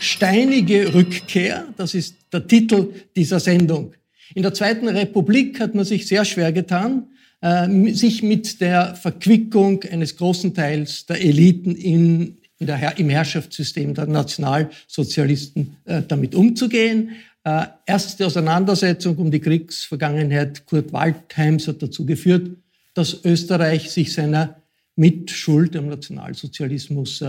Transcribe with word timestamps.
Steinige 0.00 0.94
Rückkehr, 0.94 1.68
das 1.76 1.94
ist 1.94 2.16
der 2.32 2.46
Titel 2.46 2.88
dieser 3.14 3.38
Sendung. 3.38 3.92
In 4.34 4.42
der 4.42 4.54
Zweiten 4.54 4.88
Republik 4.88 5.60
hat 5.60 5.74
man 5.74 5.84
sich 5.84 6.08
sehr 6.08 6.24
schwer 6.24 6.52
getan, 6.52 7.08
äh, 7.42 7.92
sich 7.92 8.22
mit 8.22 8.62
der 8.62 8.94
Verquickung 8.94 9.82
eines 9.84 10.16
großen 10.16 10.54
Teils 10.54 11.04
der 11.04 11.20
Eliten 11.20 11.74
in, 11.74 12.38
in 12.58 12.66
der, 12.66 12.98
im 12.98 13.10
Herrschaftssystem 13.10 13.92
der 13.92 14.06
Nationalsozialisten 14.06 15.76
äh, 15.84 16.00
damit 16.08 16.34
umzugehen. 16.34 17.10
Äh, 17.44 17.66
erst 17.84 18.20
die 18.20 18.24
Auseinandersetzung 18.24 19.16
um 19.18 19.30
die 19.30 19.40
Kriegsvergangenheit 19.40 20.64
Kurt 20.64 20.94
Waldheims 20.94 21.68
hat 21.68 21.82
dazu 21.82 22.06
geführt, 22.06 22.56
dass 22.94 23.22
Österreich 23.24 23.90
sich 23.90 24.14
seiner 24.14 24.62
Mitschuld 24.96 25.76
am 25.76 25.88
Nationalsozialismus 25.88 27.22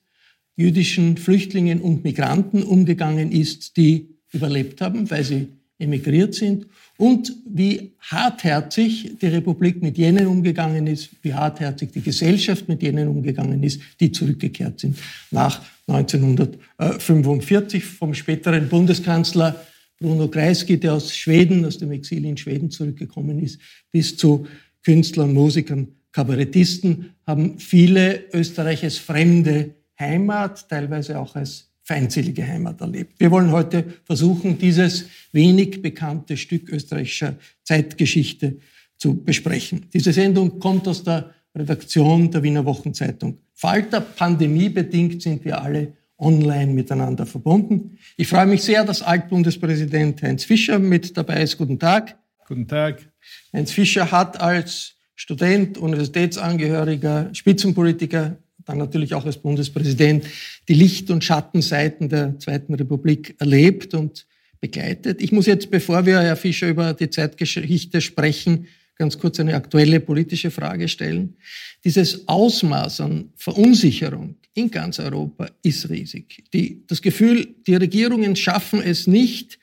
jüdischen 0.55 1.17
Flüchtlingen 1.17 1.81
und 1.81 2.03
Migranten 2.03 2.61
umgegangen 2.61 3.31
ist, 3.31 3.77
die 3.77 4.09
überlebt 4.31 4.79
haben, 4.79 5.09
weil 5.09 5.23
sie 5.23 5.47
emigriert 5.83 6.33
sind 6.33 6.65
und 6.97 7.33
wie 7.45 7.91
hartherzig 7.99 9.17
die 9.21 9.27
Republik 9.27 9.81
mit 9.81 9.97
jenen 9.97 10.27
umgegangen 10.27 10.87
ist, 10.87 11.09
wie 11.21 11.33
hartherzig 11.33 11.91
die 11.91 12.01
Gesellschaft 12.01 12.67
mit 12.67 12.81
jenen 12.81 13.07
umgegangen 13.07 13.61
ist, 13.63 13.81
die 13.99 14.11
zurückgekehrt 14.11 14.79
sind 14.79 14.97
nach 15.31 15.61
1945 15.87 17.83
vom 17.83 18.13
späteren 18.13 18.69
Bundeskanzler 18.69 19.55
Bruno 19.99 20.27
Kreisky, 20.27 20.79
der 20.79 20.93
aus 20.93 21.15
Schweden, 21.15 21.65
aus 21.65 21.77
dem 21.77 21.91
Exil 21.91 22.25
in 22.25 22.37
Schweden 22.37 22.69
zurückgekommen 22.69 23.39
ist, 23.39 23.59
bis 23.91 24.17
zu 24.17 24.47
Künstlern, 24.83 25.33
Musikern, 25.33 25.87
Kabarettisten, 26.11 27.15
haben 27.25 27.57
viele 27.59 28.25
Österreich 28.33 28.83
als 28.83 28.97
fremde 28.97 29.75
Heimat, 29.99 30.67
teilweise 30.69 31.19
auch 31.19 31.35
als 31.35 31.72
feindselige 31.83 32.47
Heimat 32.47 32.81
erlebt. 32.81 33.19
Wir 33.19 33.29
wollen 33.29 33.51
heute 33.51 33.83
versuchen, 34.05 34.57
dieses 34.57 35.05
wenig 35.31 35.81
bekannte 35.81 36.37
Stück 36.37 36.69
österreichischer 36.69 37.35
Zeitgeschichte 37.63 38.57
zu 38.97 39.21
besprechen. 39.21 39.87
Diese 39.93 40.13
Sendung 40.13 40.59
kommt 40.59 40.87
aus 40.87 41.03
der 41.03 41.33
Redaktion 41.55 42.31
der 42.31 42.41
Wiener 42.41 42.65
Wochenzeitung. 42.65 43.37
Falter, 43.53 44.01
pandemiebedingt 44.01 45.21
sind 45.21 45.45
wir 45.45 45.61
alle 45.61 45.93
online 46.17 46.73
miteinander 46.73 47.25
verbunden. 47.25 47.97
Ich 48.17 48.27
freue 48.27 48.45
mich 48.45 48.63
sehr, 48.63 48.85
dass 48.85 49.01
Altbundespräsident 49.01 50.21
Heinz 50.23 50.45
Fischer 50.45 50.79
mit 50.79 51.15
dabei 51.17 51.43
ist. 51.43 51.57
Guten 51.57 51.79
Tag. 51.79 52.17
Guten 52.47 52.67
Tag. 52.67 53.09
Heinz 53.51 53.71
Fischer 53.71 54.11
hat 54.11 54.39
als 54.39 54.95
Student, 55.15 55.77
Universitätsangehöriger, 55.77 57.29
Spitzenpolitiker, 57.33 58.37
dann 58.65 58.77
natürlich 58.77 59.13
auch 59.13 59.25
als 59.25 59.37
Bundespräsident 59.37 60.25
die 60.67 60.73
Licht- 60.73 61.09
und 61.09 61.23
Schattenseiten 61.23 62.09
der 62.09 62.37
Zweiten 62.39 62.73
Republik 62.73 63.35
erlebt 63.39 63.93
und 63.93 64.25
begleitet. 64.59 65.21
Ich 65.21 65.31
muss 65.31 65.45
jetzt, 65.45 65.69
bevor 65.71 66.05
wir, 66.05 66.21
Herr 66.21 66.35
Fischer, 66.35 66.69
über 66.69 66.93
die 66.93 67.09
Zeitgeschichte 67.09 67.99
sprechen, 67.99 68.67
ganz 68.95 69.17
kurz 69.17 69.39
eine 69.39 69.55
aktuelle 69.55 69.99
politische 69.99 70.51
Frage 70.51 70.87
stellen. 70.87 71.35
Dieses 71.83 72.27
Ausmaß 72.27 73.01
an 73.01 73.31
Verunsicherung 73.35 74.35
in 74.53 74.69
ganz 74.69 74.99
Europa 74.99 75.49
ist 75.63 75.89
riesig. 75.89 76.43
Die, 76.53 76.85
das 76.87 77.01
Gefühl, 77.01 77.55
die 77.67 77.75
Regierungen 77.75 78.35
schaffen 78.35 78.81
es 78.81 79.07
nicht, 79.07 79.59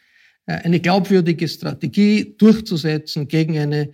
äh, 0.47 0.53
eine 0.53 0.81
glaubwürdige 0.81 1.49
Strategie 1.49 2.34
durchzusetzen 2.37 3.28
gegen 3.28 3.56
eine 3.56 3.91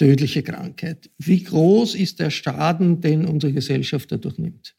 tödliche 0.00 0.42
Krankheit. 0.42 1.10
Wie 1.18 1.44
groß 1.44 1.94
ist 1.94 2.20
der 2.20 2.30
Schaden, 2.30 3.02
den 3.02 3.26
unsere 3.26 3.52
Gesellschaft 3.52 4.10
dadurch 4.10 4.38
nimmt? 4.38 4.74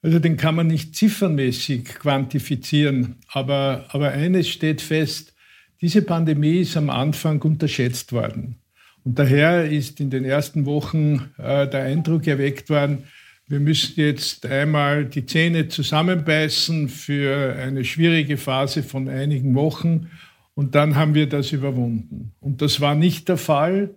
Also 0.00 0.18
den 0.18 0.38
kann 0.38 0.54
man 0.54 0.68
nicht 0.68 0.96
ziffernmäßig 0.96 1.84
quantifizieren, 1.84 3.16
aber, 3.28 3.84
aber 3.90 4.12
eines 4.12 4.48
steht 4.48 4.80
fest, 4.80 5.34
diese 5.82 6.00
Pandemie 6.00 6.60
ist 6.60 6.78
am 6.78 6.88
Anfang 6.88 7.42
unterschätzt 7.42 8.12
worden. 8.12 8.56
Und 9.04 9.18
daher 9.18 9.70
ist 9.70 10.00
in 10.00 10.08
den 10.08 10.24
ersten 10.24 10.64
Wochen 10.64 11.30
äh, 11.36 11.68
der 11.68 11.82
Eindruck 11.82 12.26
erweckt 12.26 12.70
worden, 12.70 13.04
wir 13.48 13.60
müssen 13.60 14.00
jetzt 14.00 14.46
einmal 14.46 15.04
die 15.04 15.26
Zähne 15.26 15.68
zusammenbeißen 15.68 16.88
für 16.88 17.54
eine 17.56 17.84
schwierige 17.84 18.38
Phase 18.38 18.82
von 18.82 19.10
einigen 19.10 19.54
Wochen 19.54 20.08
und 20.54 20.74
dann 20.74 20.96
haben 20.96 21.14
wir 21.14 21.28
das 21.28 21.52
überwunden. 21.52 22.32
Und 22.40 22.62
das 22.62 22.80
war 22.80 22.94
nicht 22.94 23.28
der 23.28 23.38
Fall. 23.38 23.94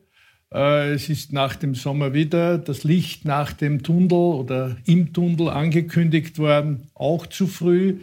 Äh, 0.53 0.93
es 0.93 1.09
ist 1.09 1.33
nach 1.33 1.55
dem 1.55 1.75
Sommer 1.75 2.13
wieder 2.13 2.57
das 2.57 2.83
Licht 2.83 3.25
nach 3.25 3.51
dem 3.53 3.83
Tunnel 3.83 4.13
oder 4.13 4.77
im 4.85 5.13
Tunnel 5.13 5.49
angekündigt 5.49 6.37
worden, 6.39 6.87
auch 6.93 7.27
zu 7.27 7.47
früh. 7.47 7.99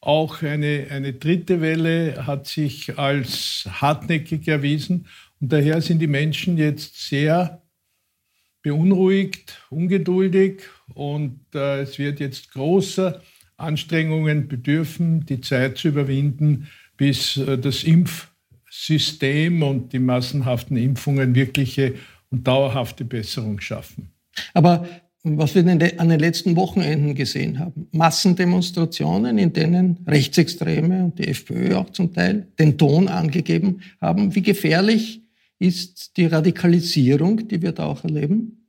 Auch 0.00 0.42
eine, 0.42 0.88
eine 0.90 1.12
dritte 1.12 1.60
Welle 1.60 2.26
hat 2.26 2.48
sich 2.48 2.98
als 2.98 3.68
hartnäckig 3.70 4.48
erwiesen. 4.48 5.06
Und 5.40 5.52
daher 5.52 5.80
sind 5.80 6.00
die 6.00 6.08
Menschen 6.08 6.58
jetzt 6.58 7.08
sehr 7.08 7.62
beunruhigt, 8.62 9.60
ungeduldig 9.70 10.62
und 10.94 11.40
äh, 11.54 11.82
es 11.82 11.98
wird 11.98 12.20
jetzt 12.20 12.52
großer 12.52 13.20
Anstrengungen 13.56 14.48
bedürfen, 14.48 15.26
die 15.26 15.40
Zeit 15.40 15.78
zu 15.78 15.88
überwinden, 15.88 16.68
bis 17.02 17.36
äh, 17.36 17.58
das 17.58 17.82
Impf 17.82 18.28
System 18.70 19.60
und 19.64 19.92
die 19.92 19.98
massenhaften 19.98 20.76
Impfungen 20.76 21.34
wirkliche 21.34 21.94
und 22.30 22.46
dauerhafte 22.46 23.04
Besserung 23.04 23.60
schaffen. 23.60 24.12
Aber 24.54 24.86
was 25.24 25.56
wir 25.56 25.66
an 25.66 26.08
den 26.08 26.20
letzten 26.20 26.54
Wochenenden 26.54 27.16
gesehen 27.16 27.58
haben, 27.58 27.88
Massendemonstrationen, 27.90 29.36
in 29.36 29.52
denen 29.52 29.98
Rechtsextreme 30.06 31.04
und 31.06 31.18
die 31.18 31.26
FPÖ 31.26 31.74
auch 31.74 31.90
zum 31.90 32.14
Teil 32.14 32.46
den 32.56 32.78
Ton 32.78 33.08
angegeben 33.08 33.80
haben. 34.00 34.32
Wie 34.36 34.42
gefährlich 34.42 35.22
ist 35.58 36.16
die 36.16 36.26
Radikalisierung, 36.26 37.48
die 37.48 37.62
wir 37.62 37.72
da 37.72 37.86
auch 37.86 38.04
erleben? 38.04 38.62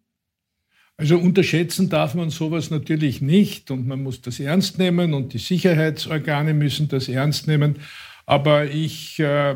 Also 0.97 1.17
unterschätzen 1.17 1.89
darf 1.89 2.15
man 2.15 2.29
sowas 2.31 2.71
natürlich 2.71 3.21
nicht 3.21 3.69
und 3.69 3.87
man 3.87 4.01
muss 4.01 4.21
das 4.21 4.39
ernst 4.39 4.79
nehmen 4.79 5.13
und 5.13 5.33
die 5.33 5.39
Sicherheitsorgane 5.39 6.53
müssen 6.53 6.87
das 6.87 7.09
ernst 7.09 7.47
nehmen. 7.47 7.75
Aber 8.25 8.65
ich 8.65 9.19
äh, 9.19 9.55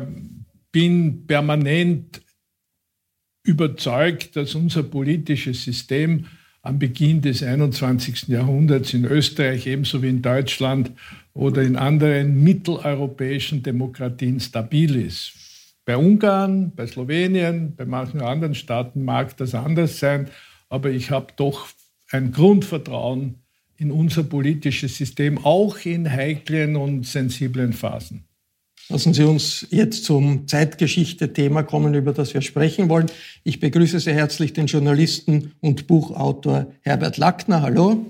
bin 0.72 1.26
permanent 1.26 2.22
überzeugt, 3.42 4.36
dass 4.36 4.54
unser 4.54 4.82
politisches 4.82 5.64
System 5.64 6.26
am 6.62 6.78
Beginn 6.78 7.22
des 7.22 7.42
21. 7.42 8.28
Jahrhunderts 8.28 8.92
in 8.92 9.04
Österreich 9.04 9.66
ebenso 9.66 10.02
wie 10.02 10.10
in 10.10 10.22
Deutschland 10.22 10.92
oder 11.32 11.62
in 11.62 11.76
anderen 11.76 12.42
mitteleuropäischen 12.42 13.62
Demokratien 13.62 14.38
stabil 14.40 14.96
ist. 14.96 15.32
Bei 15.86 15.96
Ungarn, 15.96 16.72
bei 16.74 16.86
Slowenien, 16.86 17.74
bei 17.74 17.86
manchen 17.86 18.20
anderen 18.20 18.54
Staaten 18.54 19.04
mag 19.04 19.36
das 19.38 19.54
anders 19.54 19.98
sein, 19.98 20.28
aber 20.68 20.90
ich 20.90 21.10
habe 21.10 21.32
doch 21.36 21.68
ein 22.10 22.32
Grundvertrauen 22.32 23.36
in 23.76 23.90
unser 23.90 24.24
politisches 24.24 24.98
System, 24.98 25.38
auch 25.38 25.78
in 25.86 26.10
heiklen 26.10 26.76
und 26.76 27.06
sensiblen 27.06 27.72
Phasen. 27.72 28.27
Lassen 28.90 29.12
Sie 29.12 29.24
uns 29.24 29.66
jetzt 29.68 30.04
zum 30.04 30.48
Zeitgeschichte-Thema 30.48 31.62
kommen, 31.62 31.92
über 31.92 32.14
das 32.14 32.32
wir 32.32 32.40
sprechen 32.40 32.88
wollen. 32.88 33.10
Ich 33.44 33.60
begrüße 33.60 34.00
sehr 34.00 34.14
herzlich 34.14 34.54
den 34.54 34.66
Journalisten 34.66 35.52
und 35.60 35.86
Buchautor 35.86 36.72
Herbert 36.80 37.18
Lackner. 37.18 37.60
Hallo. 37.60 38.06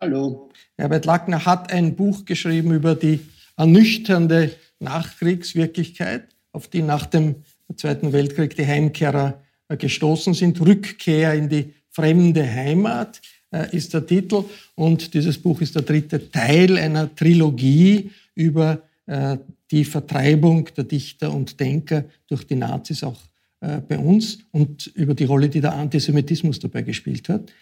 Hallo. 0.00 0.48
Herbert 0.78 1.04
Lackner 1.04 1.44
hat 1.44 1.70
ein 1.70 1.94
Buch 1.94 2.24
geschrieben 2.24 2.72
über 2.72 2.94
die 2.94 3.20
ernüchternde 3.58 4.52
Nachkriegswirklichkeit, 4.80 6.24
auf 6.52 6.68
die 6.68 6.80
nach 6.80 7.04
dem 7.04 7.34
Zweiten 7.76 8.14
Weltkrieg 8.14 8.56
die 8.56 8.66
Heimkehrer 8.66 9.42
gestoßen 9.68 10.32
sind. 10.32 10.58
Rückkehr 10.58 11.34
in 11.34 11.50
die 11.50 11.74
fremde 11.90 12.50
Heimat 12.50 13.20
äh, 13.50 13.76
ist 13.76 13.92
der 13.92 14.06
Titel. 14.06 14.44
Und 14.74 15.12
dieses 15.12 15.36
Buch 15.36 15.60
ist 15.60 15.74
der 15.74 15.82
dritte 15.82 16.30
Teil 16.30 16.78
einer 16.78 17.14
Trilogie 17.14 18.10
über 18.34 18.72
äh, 18.72 18.78
die 19.06 19.84
Vertreibung 19.84 20.68
der 20.76 20.84
Dichter 20.84 21.32
und 21.32 21.60
Denker 21.60 22.04
durch 22.26 22.46
die 22.46 22.56
Nazis 22.56 23.02
auch 23.02 23.20
äh, 23.64 23.80
bei 23.80 23.98
uns 23.98 24.38
und 24.50 24.86
über 24.88 25.14
die 25.14 25.24
Rolle, 25.24 25.48
die 25.48 25.60
der 25.60 25.74
Antisemitismus 25.74 26.58
dabei 26.58 26.82
gespielt 26.82 27.28
hat. 27.28 27.52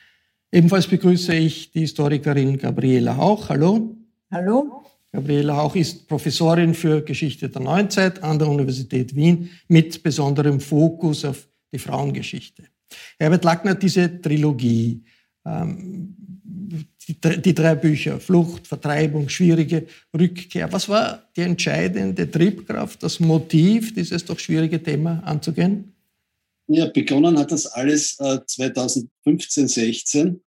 Ebenfalls 0.51 0.87
begrüße 0.87 1.35
ich 1.35 1.71
die 1.71 1.81
Historikerin 1.81 2.59
Gabriela 2.59 3.17
Hauch. 3.17 3.49
Hallo. 3.49 3.97
Hallo. 4.31 4.83
Gabriela 5.13 5.57
Hauch 5.57 5.77
ist 5.77 6.09
Professorin 6.09 6.75
für 6.75 7.03
Geschichte 7.03 7.49
der 7.49 7.63
Neuzeit 7.63 8.23
an 8.23 8.39
der 8.39 8.49
Universität 8.49 9.15
Wien 9.15 9.51
mit 9.69 10.03
besonderem 10.03 10.59
Fokus 10.59 11.25
auf 11.25 11.49
die 11.71 11.79
Frauengeschichte. 11.79 12.65
Herbert 13.19 13.45
Lackner, 13.45 13.75
diese 13.75 14.21
Trilogie, 14.21 15.05
ähm, 15.45 16.17
die, 17.09 17.43
die, 17.43 17.55
drei 17.55 17.75
Bücher, 17.75 18.21
Flucht, 18.21 18.67
Vertreibung, 18.67 19.29
schwierige 19.29 19.87
Rückkehr. 20.17 20.73
Was 20.73 20.89
war 20.89 21.29
die 21.37 21.43
entscheidende 21.43 22.31
Triebkraft, 22.31 23.03
das 23.03 23.21
Motiv, 23.21 23.95
dieses 23.95 24.25
doch 24.25 24.39
schwierige 24.39 24.83
Thema 24.83 25.23
anzugehen? 25.25 25.93
Ja, 26.69 26.87
begonnen 26.87 27.39
hat 27.39 27.53
das 27.53 27.67
alles 27.67 28.19
äh, 28.21 28.39
2015, 28.47 29.69
16. 29.69 30.41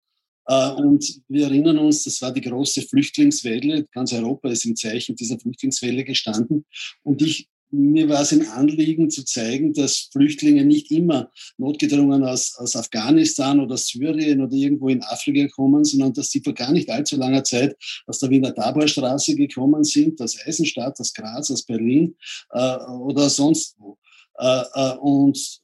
Äh, 0.47 0.69
und 0.71 1.21
wir 1.27 1.45
erinnern 1.45 1.77
uns, 1.77 2.03
das 2.03 2.21
war 2.21 2.31
die 2.31 2.41
große 2.41 2.83
Flüchtlingswelle. 2.83 3.85
Ganz 3.91 4.13
Europa 4.13 4.49
ist 4.49 4.65
im 4.65 4.75
Zeichen 4.75 5.15
dieser 5.15 5.39
Flüchtlingswelle 5.39 6.03
gestanden. 6.03 6.65
Und 7.03 7.21
ich 7.21 7.47
mir 7.71 8.07
war 8.09 8.21
es 8.21 8.31
ein 8.31 8.47
Anliegen 8.47 9.09
zu 9.09 9.25
zeigen, 9.25 9.73
dass 9.73 10.09
Flüchtlinge 10.11 10.65
nicht 10.65 10.91
immer 10.91 11.31
notgedrungen 11.57 12.23
aus, 12.23 12.55
aus 12.57 12.75
Afghanistan 12.75 13.59
oder 13.59 13.77
Syrien 13.77 14.41
oder 14.41 14.53
irgendwo 14.53 14.89
in 14.89 15.03
Afrika 15.03 15.47
kommen, 15.53 15.83
sondern 15.83 16.13
dass 16.13 16.29
sie 16.29 16.41
vor 16.41 16.53
gar 16.53 16.71
nicht 16.71 16.89
allzu 16.89 17.17
langer 17.17 17.43
Zeit 17.43 17.75
aus 18.07 18.19
der 18.19 18.29
Wiener 18.29 18.53
Taborstraße 18.53 19.35
gekommen 19.35 19.83
sind, 19.83 20.21
aus 20.21 20.37
Eisenstadt, 20.45 20.99
aus 20.99 21.13
Graz, 21.13 21.51
aus 21.51 21.63
Berlin 21.63 22.15
äh, 22.51 22.77
oder 22.77 23.29
sonst 23.29 23.75
wo. 23.77 23.97
Äh, 24.37 24.63
äh, 24.73 24.97
und 24.97 25.61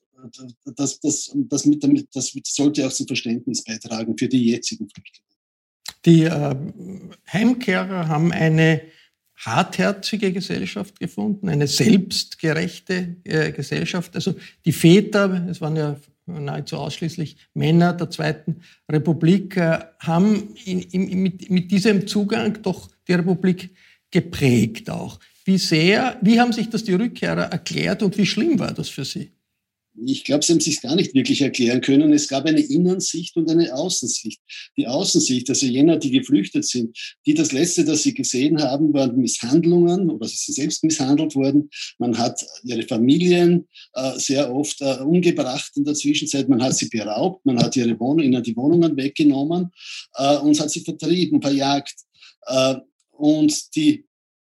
das, 0.76 1.00
das, 1.00 1.32
das, 1.34 1.66
mit, 1.66 1.84
damit, 1.84 2.08
das 2.14 2.34
sollte 2.46 2.86
auch 2.86 2.92
zum 2.92 3.08
Verständnis 3.08 3.64
beitragen 3.64 4.18
für 4.18 4.28
die 4.28 4.52
jetzigen 4.52 4.88
Flüchtlinge. 4.90 5.28
Die 6.06 6.24
äh, 6.24 6.56
Heimkehrer 7.32 8.08
haben 8.08 8.32
eine 8.32 8.82
hartherzige 9.46 10.32
Gesellschaft 10.32 11.00
gefunden, 11.00 11.50
eine 11.50 11.68
selbstgerechte 11.68 13.18
äh, 13.24 13.52
Gesellschaft. 13.52 14.16
Also 14.16 14.36
die 14.66 14.72
Väter, 14.72 15.48
es 15.50 15.62
waren 15.62 15.76
ja 15.76 15.96
nahezu 16.26 16.78
ausschließlich 16.78 17.38
Männer 17.54 17.94
der 17.94 18.10
Zweiten 18.10 18.62
Republik, 18.90 19.58
äh, 19.58 19.80
haben 20.00 20.56
in, 20.66 20.82
in, 20.82 21.24
mit, 21.24 21.50
mit 21.50 21.72
diesem 21.72 22.08
Zugang 22.08 22.62
doch 22.62 22.90
die 23.08 23.14
Republik 23.14 23.76
geprägt 24.12 24.90
auch. 24.90 25.20
Wie 25.46 25.58
sehr, 25.58 26.18
wie 26.22 26.40
haben 26.40 26.54
sich 26.54 26.70
das 26.70 26.84
die 26.84 26.94
Rückkehrer 26.94 27.46
erklärt 27.46 28.04
und 28.04 28.18
wie 28.18 28.26
schlimm 28.26 28.60
war 28.60 28.74
das 28.74 28.90
für 28.90 29.06
sie? 29.06 29.32
Ich 30.06 30.24
glaube, 30.24 30.44
sie 30.44 30.54
haben 30.54 30.60
sich 30.60 30.82
gar 30.82 30.96
nicht 30.96 31.14
wirklich 31.14 31.42
erklären 31.42 31.82
können. 31.82 32.14
Es 32.14 32.28
gab 32.28 32.46
eine 32.46 32.62
Innensicht 32.62 33.36
und 33.36 33.50
eine 33.50 33.74
Außensicht. 33.74 34.42
Die 34.78 34.88
Außensicht, 34.88 35.50
also 35.50 35.66
jener, 35.66 35.98
die 35.98 36.12
geflüchtet 36.12 36.66
sind, 36.66 36.98
die 37.26 37.34
das 37.34 37.52
Letzte, 37.52 37.86
das 37.86 38.04
sie 38.04 38.14
gesehen 38.14 38.62
haben, 38.62 38.94
waren 38.94 39.18
Misshandlungen 39.18 40.10
oder 40.10 40.28
sie 40.28 40.38
sind 40.38 40.56
selbst 40.56 40.84
misshandelt 40.84 41.36
worden. 41.36 41.70
Man 41.98 42.18
hat 42.18 42.46
ihre 42.64 42.84
Familien 42.84 43.68
äh, 43.94 44.18
sehr 44.18 44.54
oft 44.54 44.82
äh, 44.82 44.98
umgebracht 44.98 45.72
in 45.76 45.84
der 45.84 45.94
Zwischenzeit. 45.94 46.50
Man 46.50 46.62
hat 46.62 46.76
sie 46.76 46.90
beraubt, 46.90 47.46
man 47.46 47.60
hat 47.60 47.76
ihre 47.76 48.00
Wohnung, 48.00 48.26
ihnen 48.26 48.44
die 48.44 48.56
Wohnungen 48.56 48.96
weggenommen 48.98 49.72
äh, 50.16 50.38
und 50.38 50.60
hat 50.60 50.72
sie 50.72 50.82
vertrieben, 50.82 51.42
verjagt. 51.42 51.96
Äh, 52.48 52.76
und 53.12 53.76
die 53.76 54.06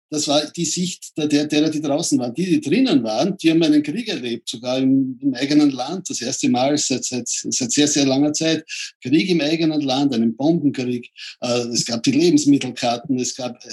das 0.09 0.27
war 0.27 0.45
die 0.45 0.65
Sicht 0.65 1.17
der, 1.17 1.27
der, 1.27 1.45
derer, 1.45 1.69
die 1.69 1.81
draußen 1.81 2.17
waren. 2.17 2.33
Die, 2.33 2.45
die 2.45 2.61
drinnen 2.61 3.03
waren, 3.03 3.37
die 3.37 3.51
haben 3.51 3.61
einen 3.61 3.83
Krieg 3.83 4.07
erlebt, 4.07 4.49
sogar 4.49 4.79
im, 4.79 5.19
im 5.21 5.33
eigenen 5.35 5.69
Land, 5.69 6.09
das 6.09 6.21
erste 6.21 6.49
Mal 6.49 6.77
seit, 6.77 7.05
seit, 7.05 7.27
seit 7.27 7.71
sehr, 7.71 7.87
sehr 7.87 8.05
langer 8.05 8.33
Zeit. 8.33 8.65
Krieg 9.01 9.29
im 9.29 9.41
eigenen 9.41 9.81
Land, 9.81 10.13
einen 10.13 10.35
Bombenkrieg. 10.35 11.11
Äh, 11.41 11.59
es 11.73 11.85
gab 11.85 12.03
die 12.03 12.11
Lebensmittelkarten, 12.11 13.19
es 13.19 13.35
gab 13.35 13.63
äh, 13.63 13.69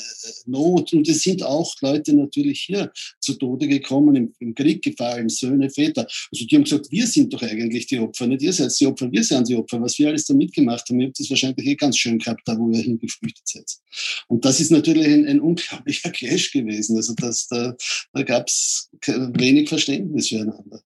Not 0.46 0.92
und 0.92 1.08
es 1.08 1.22
sind 1.22 1.42
auch 1.42 1.74
Leute 1.80 2.14
natürlich 2.14 2.60
hier 2.60 2.92
zu 3.20 3.34
Tode 3.34 3.66
gekommen, 3.66 4.14
im, 4.16 4.34
im 4.38 4.54
Krieg 4.54 4.82
gefallen, 4.82 5.28
Söhne, 5.28 5.70
Väter. 5.70 6.06
Also 6.32 6.44
die 6.44 6.54
haben 6.54 6.64
gesagt, 6.64 6.90
wir 6.90 7.06
sind 7.06 7.32
doch 7.32 7.42
eigentlich 7.42 7.86
die 7.86 7.98
Opfer, 7.98 8.26
nicht 8.26 8.42
ihr 8.42 8.52
seid 8.52 8.78
die 8.78 8.86
Opfer, 8.86 9.10
wir 9.10 9.24
sind 9.24 9.48
die 9.48 9.56
Opfer. 9.56 9.80
Was 9.80 9.98
wir 9.98 10.08
alles 10.08 10.26
da 10.26 10.34
mitgemacht 10.34 10.88
haben, 10.88 11.00
ihr 11.00 11.06
habt 11.06 11.18
das 11.18 11.30
wahrscheinlich 11.30 11.66
eh 11.66 11.74
ganz 11.74 11.96
schön 11.96 12.18
gehabt, 12.18 12.42
da 12.44 12.58
wo 12.58 12.70
ihr 12.70 12.82
hingeflüchtet 12.82 13.48
seid. 13.48 13.70
Und 14.28 14.44
das 14.44 14.60
ist 14.60 14.70
natürlich 14.70 15.06
ein, 15.06 15.26
ein 15.26 15.40
unglaublicher 15.40 16.10
Clash 16.26 16.52
gewesen. 16.52 16.96
Also 16.96 17.14
das, 17.14 17.48
da, 17.48 17.74
da 18.12 18.22
gab 18.22 18.48
es 18.48 18.90
wenig 19.06 19.68
Verständnis 19.68 20.28
füreinander. 20.28 20.80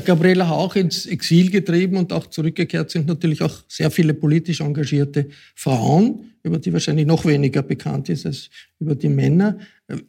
Gabriela 0.00 0.48
Hauch 0.48 0.74
ins 0.76 1.04
Exil 1.04 1.50
getrieben 1.50 1.98
und 1.98 2.12
auch 2.14 2.26
zurückgekehrt 2.28 2.90
sind 2.90 3.06
natürlich 3.06 3.42
auch 3.42 3.62
sehr 3.68 3.90
viele 3.90 4.14
politisch 4.14 4.60
engagierte 4.60 5.28
Frauen, 5.54 6.32
über 6.42 6.58
die 6.58 6.72
wahrscheinlich 6.72 7.06
noch 7.06 7.26
weniger 7.26 7.62
bekannt 7.62 8.08
ist 8.08 8.24
als 8.24 8.48
über 8.78 8.94
die 8.94 9.10
Männer. 9.10 9.58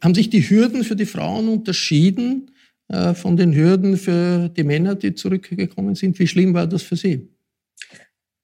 Haben 0.02 0.14
sich 0.14 0.30
die 0.30 0.48
Hürden 0.48 0.84
für 0.84 0.96
die 0.96 1.04
Frauen 1.04 1.48
unterschieden 1.48 2.50
äh, 2.88 3.12
von 3.12 3.36
den 3.36 3.54
Hürden 3.54 3.98
für 3.98 4.48
die 4.48 4.64
Männer, 4.64 4.94
die 4.94 5.14
zurückgekommen 5.14 5.94
sind? 5.94 6.18
Wie 6.18 6.26
schlimm 6.26 6.54
war 6.54 6.66
das 6.66 6.82
für 6.82 6.96
sie? 6.96 7.28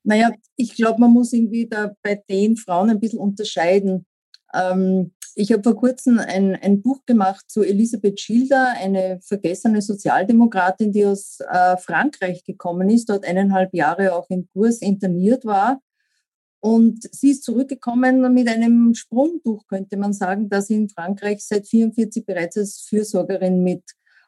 Naja, 0.02 0.32
ich 0.56 0.74
glaube, 0.74 1.00
man 1.00 1.12
muss 1.12 1.32
irgendwie 1.32 1.66
da 1.66 1.94
bei 2.02 2.20
den 2.28 2.56
Frauen 2.56 2.90
ein 2.90 3.00
bisschen 3.00 3.18
unterscheiden. 3.18 4.04
Ähm, 4.54 5.12
ich 5.34 5.52
habe 5.52 5.62
vor 5.62 5.76
kurzem 5.76 6.18
ein, 6.18 6.56
ein 6.56 6.82
Buch 6.82 7.04
gemacht 7.06 7.44
zu 7.48 7.62
Elisabeth 7.62 8.20
Schilder, 8.20 8.74
eine 8.76 9.20
vergessene 9.22 9.82
Sozialdemokratin, 9.82 10.92
die 10.92 11.06
aus 11.06 11.40
äh, 11.40 11.76
Frankreich 11.76 12.44
gekommen 12.44 12.90
ist, 12.90 13.08
dort 13.08 13.24
eineinhalb 13.24 13.74
Jahre 13.74 14.14
auch 14.14 14.28
in 14.30 14.48
Kurs 14.52 14.78
interniert 14.78 15.44
war. 15.44 15.80
Und 16.60 17.08
sie 17.12 17.30
ist 17.30 17.44
zurückgekommen 17.44 18.34
mit 18.34 18.48
einem 18.48 18.94
Sprungtuch, 18.94 19.66
könnte 19.66 19.96
man 19.96 20.12
sagen, 20.12 20.50
dass 20.50 20.66
sie 20.66 20.74
in 20.74 20.88
Frankreich 20.90 21.42
seit 21.42 21.64
1944 21.64 22.26
bereits 22.26 22.58
als 22.58 22.80
Fürsorgerin 22.80 23.62
mit 23.62 23.82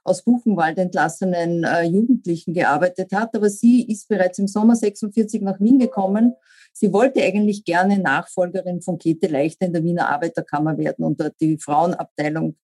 aus 0.04 0.24
Buchenwald 0.24 0.78
entlassenen 0.78 1.64
äh, 1.64 1.84
Jugendlichen 1.84 2.54
gearbeitet 2.54 3.12
hat. 3.12 3.34
Aber 3.34 3.48
sie 3.48 3.86
ist 3.88 4.08
bereits 4.08 4.38
im 4.38 4.48
Sommer 4.48 4.76
46 4.76 5.42
nach 5.42 5.60
Wien 5.60 5.78
gekommen 5.78 6.34
Sie 6.72 6.92
wollte 6.92 7.22
eigentlich 7.22 7.64
gerne 7.64 7.98
Nachfolgerin 7.98 8.80
von 8.80 8.98
Käthe 8.98 9.26
Leichter 9.26 9.66
in 9.66 9.72
der 9.72 9.84
Wiener 9.84 10.08
Arbeiterkammer 10.08 10.78
werden 10.78 11.04
und 11.04 11.20
dort 11.20 11.34
die 11.40 11.58
Frauenabteilung 11.58 12.56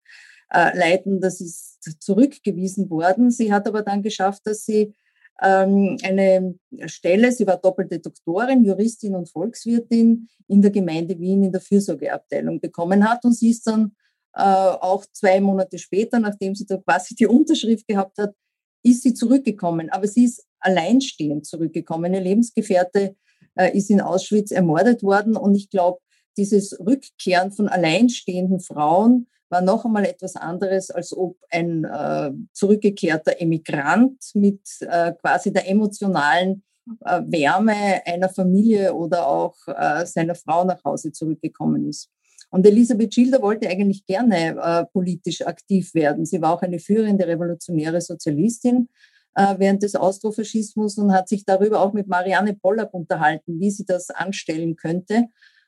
äh, 0.50 0.76
leiten. 0.76 1.20
Das 1.20 1.40
ist 1.40 2.00
zurückgewiesen 2.00 2.88
worden. 2.90 3.30
Sie 3.30 3.52
hat 3.52 3.68
aber 3.68 3.82
dann 3.82 4.02
geschafft, 4.02 4.46
dass 4.46 4.64
sie 4.64 4.94
ähm, 5.42 5.98
eine 6.02 6.54
Stelle, 6.86 7.32
sie 7.32 7.46
war 7.46 7.58
doppelte 7.58 7.98
Doktorin, 7.98 8.64
Juristin 8.64 9.14
und 9.14 9.28
Volkswirtin 9.28 10.28
in 10.48 10.62
der 10.62 10.70
Gemeinde 10.70 11.18
Wien 11.18 11.44
in 11.44 11.52
der 11.52 11.60
Fürsorgeabteilung 11.60 12.60
bekommen 12.60 13.08
hat. 13.08 13.24
Und 13.24 13.34
sie 13.34 13.50
ist 13.50 13.66
dann 13.66 13.94
auch 14.42 15.04
zwei 15.12 15.40
Monate 15.40 15.78
später, 15.78 16.18
nachdem 16.20 16.54
sie 16.54 16.66
da 16.66 16.76
quasi 16.76 17.14
die 17.14 17.26
Unterschrift 17.26 17.86
gehabt 17.86 18.18
hat, 18.18 18.34
ist 18.82 19.02
sie 19.02 19.14
zurückgekommen. 19.14 19.90
Aber 19.90 20.06
sie 20.06 20.24
ist 20.24 20.46
alleinstehend 20.60 21.46
zurückgekommen. 21.46 22.06
Eine 22.06 22.20
Lebensgefährte 22.20 23.16
äh, 23.56 23.76
ist 23.76 23.90
in 23.90 24.00
Auschwitz 24.00 24.50
ermordet 24.50 25.02
worden. 25.02 25.36
Und 25.36 25.54
ich 25.54 25.70
glaube, 25.70 25.98
dieses 26.36 26.78
Rückkehren 26.78 27.52
von 27.52 27.68
alleinstehenden 27.68 28.60
Frauen 28.60 29.26
war 29.50 29.60
noch 29.62 29.84
einmal 29.84 30.04
etwas 30.04 30.36
anderes, 30.36 30.90
als 30.90 31.16
ob 31.16 31.36
ein 31.50 31.84
äh, 31.84 32.30
zurückgekehrter 32.52 33.40
Emigrant 33.40 34.22
mit 34.34 34.60
äh, 34.80 35.12
quasi 35.14 35.52
der 35.52 35.68
emotionalen 35.68 36.62
äh, 37.04 37.22
Wärme 37.26 38.06
einer 38.06 38.28
Familie 38.28 38.94
oder 38.94 39.26
auch 39.26 39.56
äh, 39.66 40.04
seiner 40.06 40.34
Frau 40.34 40.64
nach 40.64 40.82
Hause 40.84 41.12
zurückgekommen 41.12 41.88
ist. 41.88 42.10
Und 42.50 42.66
Elisabeth 42.66 43.14
Schilder 43.14 43.42
wollte 43.42 43.68
eigentlich 43.68 44.06
gerne 44.06 44.56
äh, 44.60 44.84
politisch 44.92 45.42
aktiv 45.42 45.94
werden. 45.94 46.24
Sie 46.24 46.40
war 46.40 46.54
auch 46.54 46.62
eine 46.62 46.78
führende 46.78 47.26
revolutionäre 47.26 48.00
Sozialistin 48.00 48.88
äh, 49.34 49.54
während 49.58 49.82
des 49.82 49.94
Austrofaschismus 49.94 50.96
und 50.98 51.12
hat 51.12 51.28
sich 51.28 51.44
darüber 51.44 51.80
auch 51.80 51.92
mit 51.92 52.08
Marianne 52.08 52.54
Pollack 52.54 52.94
unterhalten, 52.94 53.60
wie 53.60 53.70
sie 53.70 53.84
das 53.84 54.10
anstellen 54.10 54.76
könnte. 54.76 55.26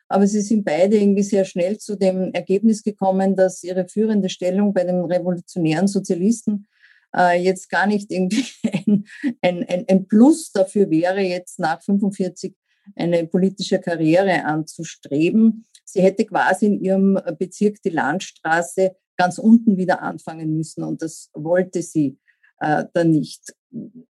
Aber 0.08 0.26
sie 0.26 0.40
sind 0.40 0.64
beide 0.64 0.96
irgendwie 0.96 1.22
sehr 1.22 1.44
schnell 1.44 1.78
zu 1.78 1.96
dem 1.96 2.32
Ergebnis 2.32 2.82
gekommen, 2.82 3.36
dass 3.36 3.62
ihre 3.62 3.86
führende 3.86 4.28
Stellung 4.28 4.74
bei 4.74 4.84
den 4.84 5.04
revolutionären 5.04 5.86
Sozialisten 5.86 6.66
äh, 7.14 7.40
jetzt 7.40 7.70
gar 7.70 7.86
nicht 7.86 8.10
irgendwie 8.10 8.44
ein, 8.86 9.04
ein, 9.40 9.68
ein, 9.68 9.84
ein 9.88 10.08
Plus 10.08 10.50
dafür 10.50 10.90
wäre, 10.90 11.20
jetzt 11.20 11.58
nach 11.58 11.82
45 11.82 12.54
eine 12.96 13.26
politische 13.26 13.78
Karriere 13.78 14.44
anzustreben. 14.44 15.64
Sie 15.92 16.02
hätte 16.02 16.24
quasi 16.24 16.66
in 16.66 16.80
ihrem 16.80 17.18
Bezirk 17.38 17.82
die 17.82 17.90
Landstraße 17.90 18.96
ganz 19.16 19.38
unten 19.38 19.76
wieder 19.76 20.02
anfangen 20.02 20.56
müssen 20.56 20.82
und 20.82 21.02
das 21.02 21.30
wollte 21.34 21.82
sie 21.82 22.18
äh, 22.60 22.84
dann 22.92 23.10
nicht. 23.10 23.54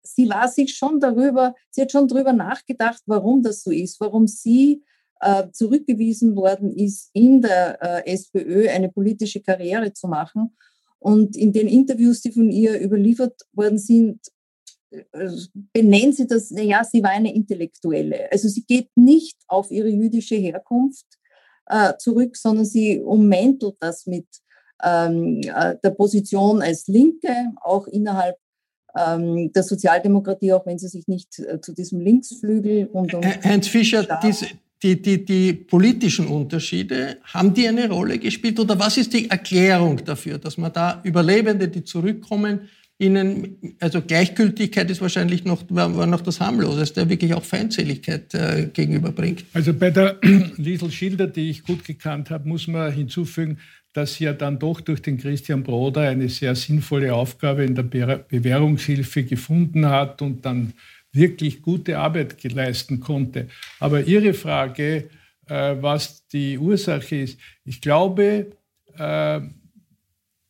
Sie 0.02 0.28
war 0.28 0.49
sich 0.49 0.75
schon 0.75 1.00
darüber, 1.00 1.54
sie 1.70 1.82
hat 1.82 1.92
schon 1.92 2.08
darüber 2.08 2.32
nachgedacht, 2.32 3.02
warum 3.06 3.42
das 3.42 3.62
so 3.62 3.70
ist, 3.70 4.00
warum 4.00 4.26
sie 4.26 4.82
äh, 5.20 5.49
zurückgewiesen 5.52 6.37
worden 6.37 6.72
ist, 6.75 7.10
in 7.12 7.42
der 7.42 7.78
äh, 7.82 8.12
SPÖ 8.12 8.68
eine 8.68 8.88
politische 8.90 9.40
Karriere 9.40 9.92
zu 9.92 10.08
machen. 10.08 10.56
Und 10.99 11.37
in 11.37 11.52
den 11.52 11.66
Interviews, 11.66 12.20
die 12.20 12.32
von 12.32 12.50
ihr 12.50 12.80
überliefert 12.80 13.42
worden 13.52 13.78
sind, 13.78 14.20
äh, 14.90 15.28
benennt 15.72 16.16
sie 16.16 16.26
das, 16.26 16.50
naja, 16.50 16.84
sie 16.84 17.02
war 17.02 17.10
eine 17.10 17.34
Intellektuelle. 17.34 18.30
Also 18.32 18.49
sie 18.49 18.64
geht 18.64 18.90
nicht 18.96 19.38
auf 19.46 19.70
ihre 19.70 19.88
jüdische 19.88 20.37
Herkunft 20.37 21.06
äh, 21.70 21.96
zurück, 21.98 22.36
sondern 22.36 22.64
sie 22.64 23.00
ummäntelt 23.00 23.76
das 23.80 24.06
mit 24.06 24.26
ähm, 24.82 25.40
äh, 25.42 25.76
der 25.82 25.90
Position 25.90 26.62
als 26.62 26.86
Linke, 26.86 27.34
auch 27.62 27.86
innerhalb 27.86 28.36
ähm, 28.96 29.52
der 29.52 29.62
Sozialdemokratie, 29.62 30.52
auch 30.52 30.66
wenn 30.66 30.78
sie 30.78 30.88
sich 30.88 31.06
nicht 31.06 31.38
äh, 31.38 31.60
zu 31.60 31.72
diesem 31.72 32.00
Linksflügel 32.00 32.86
und 32.86 33.14
um 33.14 33.22
Heinz 33.22 33.68
Fischer, 33.68 34.18
diese, 34.22 34.46
die, 34.82 35.00
die, 35.00 35.24
die 35.24 35.52
politischen 35.52 36.26
Unterschiede, 36.26 37.18
haben 37.24 37.52
die 37.54 37.68
eine 37.68 37.88
Rolle 37.88 38.18
gespielt 38.18 38.58
oder 38.58 38.78
was 38.78 38.96
ist 38.96 39.12
die 39.12 39.30
Erklärung 39.30 40.02
dafür, 40.04 40.38
dass 40.38 40.56
man 40.56 40.72
da 40.72 41.00
Überlebende, 41.04 41.68
die 41.68 41.84
zurückkommen, 41.84 42.68
ihnen, 43.00 43.76
also 43.80 44.02
Gleichgültigkeit 44.02 44.90
ist 44.90 45.00
wahrscheinlich 45.00 45.45
noch, 45.45 45.64
war, 45.71 45.88
noch 46.07 46.21
das 46.21 46.40
harmloseste, 46.40 47.09
wirklich 47.09 47.35
auch 47.35 47.45
Feindseligkeit 47.45 48.35
äh, 48.35 48.69
gegenüberbringt. 48.73 49.45
Also 49.54 49.73
bei 49.73 49.90
der 49.90 50.19
Liesel 50.57 50.90
Schilder, 50.90 51.26
die 51.26 51.50
ich 51.50 51.62
gut 51.64 51.85
gekannt 51.85 52.30
habe, 52.30 52.49
muss 52.49 52.69
man 52.69 52.92
hinzufügen, 52.92 53.59
dass 53.92 54.14
sie 54.14 54.25
ja 54.25 54.33
dann 54.33 54.59
doch 54.59 54.80
durch 54.80 55.02
den 55.02 55.19
Christian 55.19 55.62
Broder 55.62 56.02
eine 56.02 56.28
sehr 56.28 56.54
sinnvolle 56.54 57.14
Aufgabe 57.14 57.64
in 57.64 57.75
der 57.75 57.83
Bewährungshilfe 57.83 59.25
gefunden 59.25 59.87
hat 59.87 60.23
und 60.23 60.45
dann 60.45 60.75
wirklich 61.12 61.62
gute 61.62 61.99
Arbeit 61.99 62.42
leisten 62.52 63.00
konnte. 63.00 63.49
Aber 63.80 64.04
Ihre 64.04 64.35
Frage, 64.35 65.09
äh, 65.49 65.76
was 65.80 66.28
die 66.28 66.59
Ursache 66.59 67.16
ist, 67.16 67.38
ich 67.64 67.80
glaube, 67.80 68.52
äh, 68.97 69.40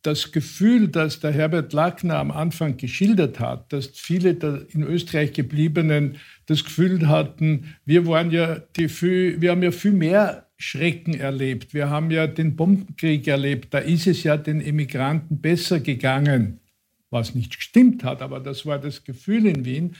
das 0.01 0.31
Gefühl, 0.31 0.87
das 0.87 1.19
der 1.19 1.31
Herbert 1.31 1.73
Lackner 1.73 2.17
am 2.17 2.31
Anfang 2.31 2.77
geschildert 2.77 3.39
hat, 3.39 3.71
dass 3.71 3.87
viele 3.87 4.33
der 4.33 4.65
in 4.69 4.83
Österreich 4.83 5.33
gebliebenen 5.33 6.17
das 6.47 6.63
Gefühl 6.63 7.07
hatten, 7.07 7.75
wir 7.85 8.07
waren 8.07 8.31
ja 8.31 8.59
die 8.75 8.89
viel, 8.89 9.39
wir 9.41 9.51
haben 9.51 9.63
ja 9.63 9.71
viel 9.71 9.91
mehr 9.91 10.47
Schrecken 10.57 11.15
erlebt. 11.15 11.73
Wir 11.73 11.89
haben 11.89 12.11
ja 12.11 12.27
den 12.27 12.55
Bombenkrieg 12.55 13.27
erlebt. 13.27 13.73
Da 13.73 13.79
ist 13.79 14.05
es 14.05 14.23
ja 14.23 14.37
den 14.37 14.61
Emigranten 14.61 15.41
besser 15.41 15.79
gegangen, 15.79 16.59
was 17.09 17.33
nicht 17.33 17.55
gestimmt 17.55 18.03
hat, 18.03 18.21
aber 18.21 18.39
das 18.39 18.65
war 18.65 18.77
das 18.77 19.03
Gefühl 19.03 19.47
in 19.47 19.65
Wien 19.65 19.95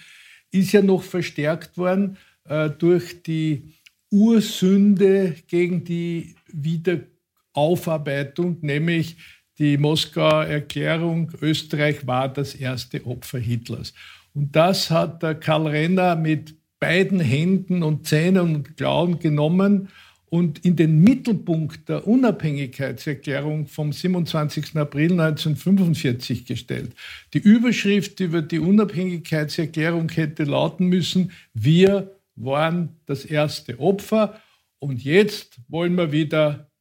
ist 0.52 0.74
ja 0.74 0.82
noch 0.82 1.04
verstärkt 1.04 1.78
worden 1.78 2.18
äh, 2.46 2.70
durch 2.70 3.24
die 3.24 3.74
Ursünde 4.12 5.36
gegen 5.48 5.84
die 5.84 6.36
Wiederaufarbeitung, 6.52 8.58
nämlich 8.62 9.18
die 9.62 9.78
Moskauer 9.78 10.46
Erklärung, 10.46 11.32
Österreich 11.40 12.08
war 12.08 12.28
das 12.28 12.56
erste 12.56 13.06
Opfer 13.06 13.38
Hitlers. 13.38 13.94
Und 14.34 14.56
das 14.56 14.90
hat 14.90 15.22
der 15.22 15.36
Karl 15.36 15.68
Renner 15.68 16.16
mit 16.16 16.56
beiden 16.80 17.20
Händen 17.20 17.84
und 17.84 18.08
Zähnen 18.08 18.56
und 18.56 18.76
Klauen 18.76 19.20
genommen 19.20 19.90
und 20.32 20.66
in 20.66 20.76
den 20.76 21.04
Mittelpunkt 21.04 21.90
der 21.90 22.08
Unabhängigkeitserklärung 22.08 23.68
vom 23.68 23.94
27. 23.94 24.76
April 24.78 25.12
1945 25.12 26.48
gestellt. 26.48 26.96
Die 27.36 27.40
Überschrift 27.40 28.20
über 28.20 28.42
die 28.42 28.58
Unabhängigkeitserklärung 28.58 30.10
hätte 30.10 30.44
lauten 30.44 30.88
müssen, 30.88 31.34
wir 31.54 32.16
waren 32.36 32.98
das 33.06 33.26
erste 33.26 33.80
Opfer 33.80 34.42
und 34.80 35.04
jetzt 35.04 35.60
wollen 35.68 35.94
wir 35.94 36.12
wieder 36.12 36.72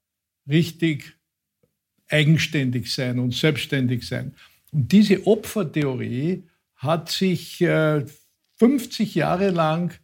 richtig 0.49 1.20
eigenständig 2.11 2.93
sein 2.93 3.19
und 3.19 3.35
selbstständig 3.35 4.07
sein. 4.07 4.35
Und 4.73 4.93
diese 4.93 5.27
Opfertheorie 5.27 6.45
hat 6.77 7.11
sich 7.11 7.61
äh, 7.61 8.05
50 8.59 9.15
Jahre 9.15 9.51
lang 9.51 9.95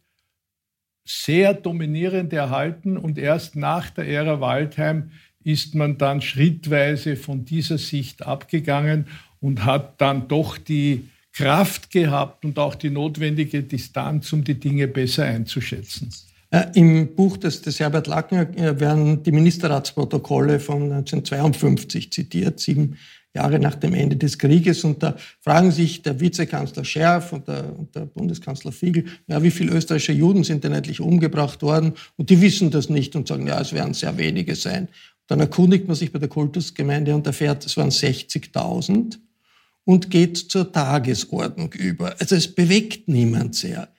sehr 1.05 1.53
dominierend 1.53 2.33
erhalten 2.33 2.97
und 2.97 3.17
erst 3.17 3.55
nach 3.55 3.89
der 3.89 4.07
Ära 4.07 4.41
Waldheim 4.41 5.11
ist 5.43 5.75
man 5.75 5.97
dann 5.97 6.21
schrittweise 6.21 7.15
von 7.15 7.45
dieser 7.45 7.77
Sicht 7.77 8.25
abgegangen 8.25 9.07
und 9.39 9.63
hat 9.63 10.01
dann 10.01 10.27
doch 10.27 10.57
die 10.57 11.07
Kraft 11.31 11.91
gehabt 11.91 12.43
und 12.43 12.59
auch 12.59 12.75
die 12.75 12.89
notwendige 12.89 13.63
Distanz, 13.63 14.33
um 14.33 14.43
die 14.43 14.59
Dinge 14.59 14.87
besser 14.87 15.25
einzuschätzen. 15.25 16.11
Äh, 16.49 16.65
Im 16.75 17.15
Buch 17.15 17.37
des, 17.37 17.61
des 17.61 17.79
Herbert 17.79 18.07
Lackner 18.07 18.47
äh, 18.57 18.79
werden 18.79 19.23
die 19.23 19.31
Ministerratsprotokolle 19.31 20.59
von 20.59 20.83
1952 20.83 22.11
zitiert, 22.11 22.59
sieben 22.59 22.97
Jahre 23.35 23.59
nach 23.59 23.75
dem 23.75 23.93
Ende 23.93 24.15
des 24.15 24.37
Krieges. 24.37 24.83
Und 24.83 25.03
da 25.03 25.17
fragen 25.41 25.71
sich 25.71 26.01
der 26.01 26.19
Vizekanzler 26.19 26.85
Scherf 26.85 27.33
und 27.33 27.47
der, 27.47 27.77
und 27.77 27.93
der 27.95 28.05
Bundeskanzler 28.05 28.71
Fiegel, 28.71 29.05
ja, 29.27 29.43
wie 29.43 29.51
viele 29.51 29.73
österreichische 29.73 30.13
Juden 30.13 30.43
sind 30.43 30.63
denn 30.63 30.73
eigentlich 30.73 31.01
umgebracht 31.01 31.61
worden? 31.61 31.93
Und 32.15 32.29
die 32.29 32.41
wissen 32.41 32.71
das 32.71 32.89
nicht 32.89 33.15
und 33.15 33.27
sagen, 33.27 33.47
ja, 33.47 33.59
es 33.59 33.73
werden 33.73 33.93
sehr 33.93 34.17
wenige 34.17 34.55
sein. 34.55 34.87
Dann 35.27 35.41
erkundigt 35.41 35.87
man 35.87 35.97
sich 35.97 36.13
bei 36.13 36.19
der 36.19 36.29
Kultusgemeinde 36.29 37.13
und 37.13 37.27
erfährt, 37.27 37.65
es 37.65 37.75
waren 37.75 37.89
60.000 37.89 39.17
und 39.83 40.09
geht 40.09 40.37
zur 40.37 40.71
Tagesordnung 40.71 41.73
über. 41.73 42.15
Also 42.19 42.35
es 42.35 42.47
bewegt 42.47 43.09
niemand 43.09 43.55
sehr. 43.55 43.89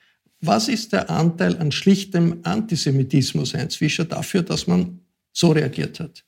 Was 0.41 0.67
ist 0.67 0.93
der 0.93 1.09
Anteil 1.09 1.57
an 1.57 1.71
schlichtem 1.71 2.39
Antisemitismus, 2.43 3.53
Heinz 3.53 3.75
Fischer, 3.75 4.05
dafür, 4.05 4.43
dass 4.43 4.67
man 4.67 4.99
so 5.33 5.51
reagiert 5.51 5.99
hat? 5.99 6.23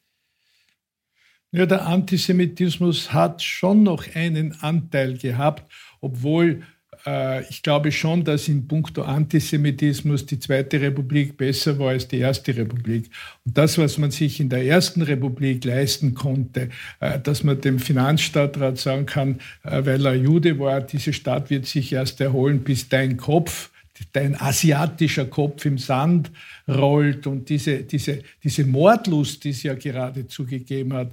Ja, 1.52 1.66
der 1.66 1.86
Antisemitismus 1.86 3.12
hat 3.12 3.42
schon 3.42 3.84
noch 3.84 4.06
einen 4.16 4.54
Anteil 4.62 5.18
gehabt, 5.18 5.70
obwohl 6.00 6.64
äh, 7.06 7.48
ich 7.50 7.64
glaube 7.64 7.92
schon, 7.92 8.24
dass 8.24 8.48
in 8.48 8.68
puncto 8.68 9.02
Antisemitismus 9.02 10.26
die 10.26 10.40
Zweite 10.40 10.80
Republik 10.80 11.38
besser 11.38 11.78
war 11.80 11.90
als 11.90 12.08
die 12.08 12.20
Erste 12.20 12.56
Republik. 12.56 13.10
Und 13.46 13.58
das, 13.58 13.78
was 13.78 13.98
man 13.98 14.12
sich 14.12 14.40
in 14.40 14.50
der 14.50 14.64
Ersten 14.64 15.02
Republik 15.02 15.64
leisten 15.66 16.14
konnte, 16.14 16.70
äh, 17.00 17.20
dass 17.20 17.44
man 17.44 17.60
dem 17.62 17.80
Finanzstadtrat 17.80 18.78
sagen 18.78 19.06
kann, 19.06 19.40
äh, 19.64 19.86
weil 19.86 20.06
er 20.06 20.16
Jude 20.16 20.60
war, 20.60 20.82
diese 20.82 21.14
Stadt 21.14 21.50
wird 21.50 21.66
sich 21.66 21.94
erst 21.94 22.22
erholen, 22.22 22.64
bis 22.64 22.90
dein 22.90 23.18
Kopf 23.18 23.72
dein 24.14 24.40
asiatischer 24.40 25.26
Kopf 25.26 25.66
im 25.66 25.78
Sand 25.78 26.32
rollt 26.68 27.28
und 27.28 27.50
diese, 27.50 27.84
diese, 27.84 28.20
diese 28.44 28.66
Mordlust, 28.66 29.44
die 29.44 29.50
es 29.50 29.64
ja 29.64 29.74
geradezu 29.74 30.46
gegeben 30.46 30.94
hat, 30.94 31.12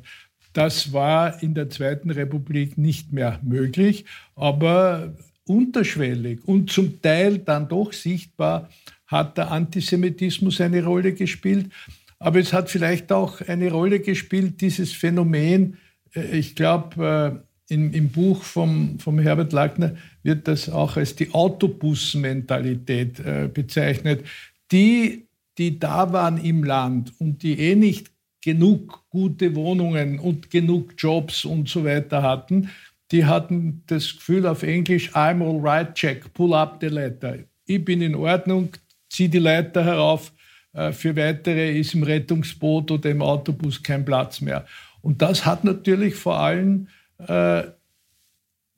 Das 0.52 0.92
war 0.92 1.42
in 1.42 1.54
der 1.54 1.71
Zweiten 1.71 2.11
Republik 2.11 2.78
nicht 2.78 3.12
mehr 3.12 3.38
möglich, 3.42 4.04
aber 4.35 5.14
unterschwellig 5.47 6.40
und 6.47 6.71
zum 6.71 7.00
Teil 7.00 7.38
dann 7.38 7.68
doch 7.68 7.92
sichtbar 7.92 8.68
hat 9.07 9.38
der 9.38 9.50
Antisemitismus 9.50 10.61
eine 10.61 10.85
Rolle 10.85 11.14
gespielt. 11.14 11.71
Aber 12.18 12.40
es 12.40 12.52
hat 12.52 12.68
vielleicht 12.71 13.12
auch 13.12 13.40
eine 13.42 13.71
Rolle 13.71 14.00
gespielt, 14.00 14.61
dieses 14.61 14.92
Phänomen, 14.92 15.78
äh, 16.14 16.38
ich 16.38 16.57
glaube, 16.57 17.42
äh, 17.45 17.48
im, 17.69 17.93
im, 17.93 18.09
Buch 18.09 18.43
vom, 18.43 18.99
vom 18.99 19.19
Herbert 19.19 19.53
Lackner 19.53 19.97
wird 20.23 20.49
das 20.49 20.69
auch 20.69 20.97
als 20.97 21.15
die 21.15 21.33
Autobus-Mentalität 21.33 23.21
äh, 23.21 23.49
bezeichnet. 23.53 24.25
Die, 24.73 25.27
die 25.59 25.79
da 25.79 26.13
waren 26.13 26.39
im 26.39 26.65
Land 26.65 27.13
und 27.19 27.43
die 27.43 27.59
eh 27.59 27.75
nicht 27.75 28.11
genug 28.43 29.05
gute 29.11 29.55
Wohnungen 29.55 30.19
und 30.19 30.51
genug 30.51 30.95
Jobs 30.97 31.45
und 31.45 31.69
so 31.69 31.85
weiter 31.85 32.23
hatten, 32.23 32.71
die 33.11 33.25
hatten 33.25 33.83
das 33.87 34.17
Gefühl 34.17 34.47
auf 34.47 34.63
Englisch, 34.63 35.15
I'm 35.15 35.43
all 35.43 35.61
right, 35.61 35.95
check, 35.95 36.33
pull 36.35 36.55
up 36.55 36.79
the 36.81 36.89
letter. 36.89 37.39
Ich 37.67 37.85
bin 37.85 38.03
in 38.03 38.15
Ordnung, 38.15 38.71
zieh 39.09 39.29
die 39.29 39.39
Leiter 39.39 39.85
herauf, 39.85 40.33
äh, 40.73 40.93
für 40.93 41.17
weitere 41.17 41.79
ist 41.79 41.95
im 41.95 42.03
Rettungsboot 42.03 42.91
oder 42.91 43.11
im 43.11 43.23
Autobus 43.23 43.83
kein 43.83 44.05
Platz 44.05 44.41
mehr. 44.41 44.67
Und 45.01 45.23
das 45.23 45.47
hat 45.47 45.65
natürlich 45.65 46.15
vor 46.15 46.39
allem 46.39 46.89
äh, 47.19 47.65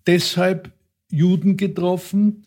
deshalb 0.07 0.71
Juden 1.11 1.57
getroffen 1.57 2.47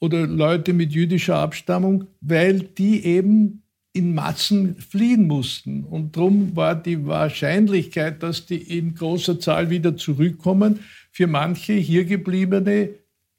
oder 0.00 0.26
Leute 0.26 0.72
mit 0.72 0.92
jüdischer 0.92 1.36
Abstammung, 1.36 2.06
weil 2.20 2.60
die 2.60 3.04
eben 3.04 3.62
in 3.92 4.14
Massen 4.14 4.76
fliehen 4.76 5.26
mussten. 5.26 5.84
Und 5.84 6.16
darum 6.16 6.56
war 6.56 6.74
die 6.74 7.06
Wahrscheinlichkeit, 7.06 8.22
dass 8.22 8.44
die 8.44 8.56
in 8.56 8.94
großer 8.94 9.38
Zahl 9.38 9.70
wieder 9.70 9.96
zurückkommen, 9.96 10.80
für 11.12 11.28
manche 11.28 11.74
hier 11.74 12.04
gebliebene 12.04 12.90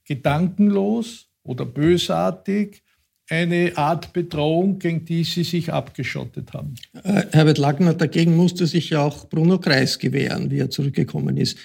gedankenlos 0.06 1.28
oder 1.44 1.66
bösartig 1.66 2.84
eine 3.30 3.74
Art 3.76 4.14
Bedrohung, 4.14 4.80
gegen 4.80 5.04
die 5.04 5.24
sie 5.24 5.44
sich 5.44 5.74
abgeschottet 5.74 6.54
haben. 6.54 6.76
Äh, 7.04 7.24
Herbert 7.32 7.58
Lackner, 7.58 7.94
dagegen 7.94 8.36
musste 8.36 8.66
sich 8.68 8.92
ja 8.92 9.02
auch 9.02 9.28
Bruno 9.28 9.58
Kreis 9.58 10.00
gewähren, 10.00 10.52
wie 10.52 10.60
er 10.60 10.70
zurückgekommen 10.70 11.36
ist 11.36 11.58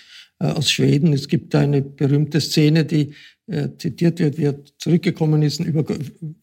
aus 0.47 0.71
Schweden. 0.71 1.13
Es 1.13 1.29
gibt 1.29 1.55
eine 1.55 1.83
berühmte 1.83 2.41
Szene, 2.41 2.85
die 2.85 3.13
äh, 3.47 3.69
zitiert 3.79 4.21
wird, 4.21 4.39
wie 4.39 4.45
er 4.45 4.55
zurückgekommen 4.79 5.43
ist, 5.43 5.61
über, 5.61 5.85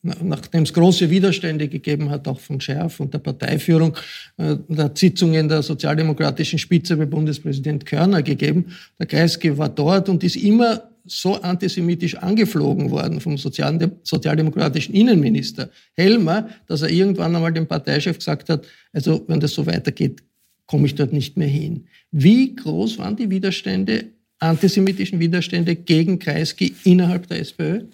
nachdem 0.01 0.63
es 0.63 0.74
große 0.74 1.10
Widerstände 1.10 1.68
gegeben 1.68 2.10
hat, 2.10 2.27
auch 2.27 2.39
von 2.39 2.60
Scherf 2.60 3.00
und 3.00 3.13
der 3.13 3.20
Parteiführung, 3.20 3.96
äh, 4.38 4.58
der 4.68 4.92
Sitzungen 4.94 5.48
der 5.48 5.63
sozialdemokratischen 5.63 6.60
Spitze 6.60 6.98
bei 6.98 7.06
Bundespräsident 7.06 7.86
Körner 7.86 8.22
gegeben. 8.22 8.66
Der 9.00 9.06
Kreisky 9.06 9.58
war 9.58 9.70
dort 9.70 10.10
und 10.10 10.24
ist 10.24 10.36
immer 10.36 10.84
so 11.06 11.36
antisemitisch 11.36 12.16
angeflogen 12.16 12.92
worden 12.92 13.22
vom 13.22 13.38
sozialdemokratischen 13.38 14.94
Innenminister 14.94 15.70
Helmer, 15.94 16.50
dass 16.68 16.82
er 16.82 16.89
irgendwann 16.89 17.36
einmal 17.36 17.54
dem 17.54 17.68
Parteichef 17.68 18.18
gesagt 18.18 18.50
hat, 18.50 18.66
also 18.92 19.24
wenn 19.27 19.39
das 19.39 19.54
so 19.54 19.66
weitergeht, 19.66 20.22
komme 20.67 20.86
ich 20.86 20.95
dort 20.95 21.13
nicht 21.13 21.38
mehr 21.38 21.47
hin. 21.47 21.88
Wie 22.12 22.55
groß 22.55 22.97
waren 23.00 23.15
die 23.15 23.29
Widerstände, 23.29 24.12
antisemitischen 24.39 25.19
Widerstände 25.19 25.75
gegen 25.75 26.19
Kreisky 26.19 26.75
innerhalb 26.83 27.27
der 27.27 27.39
SPÖ? 27.39 27.86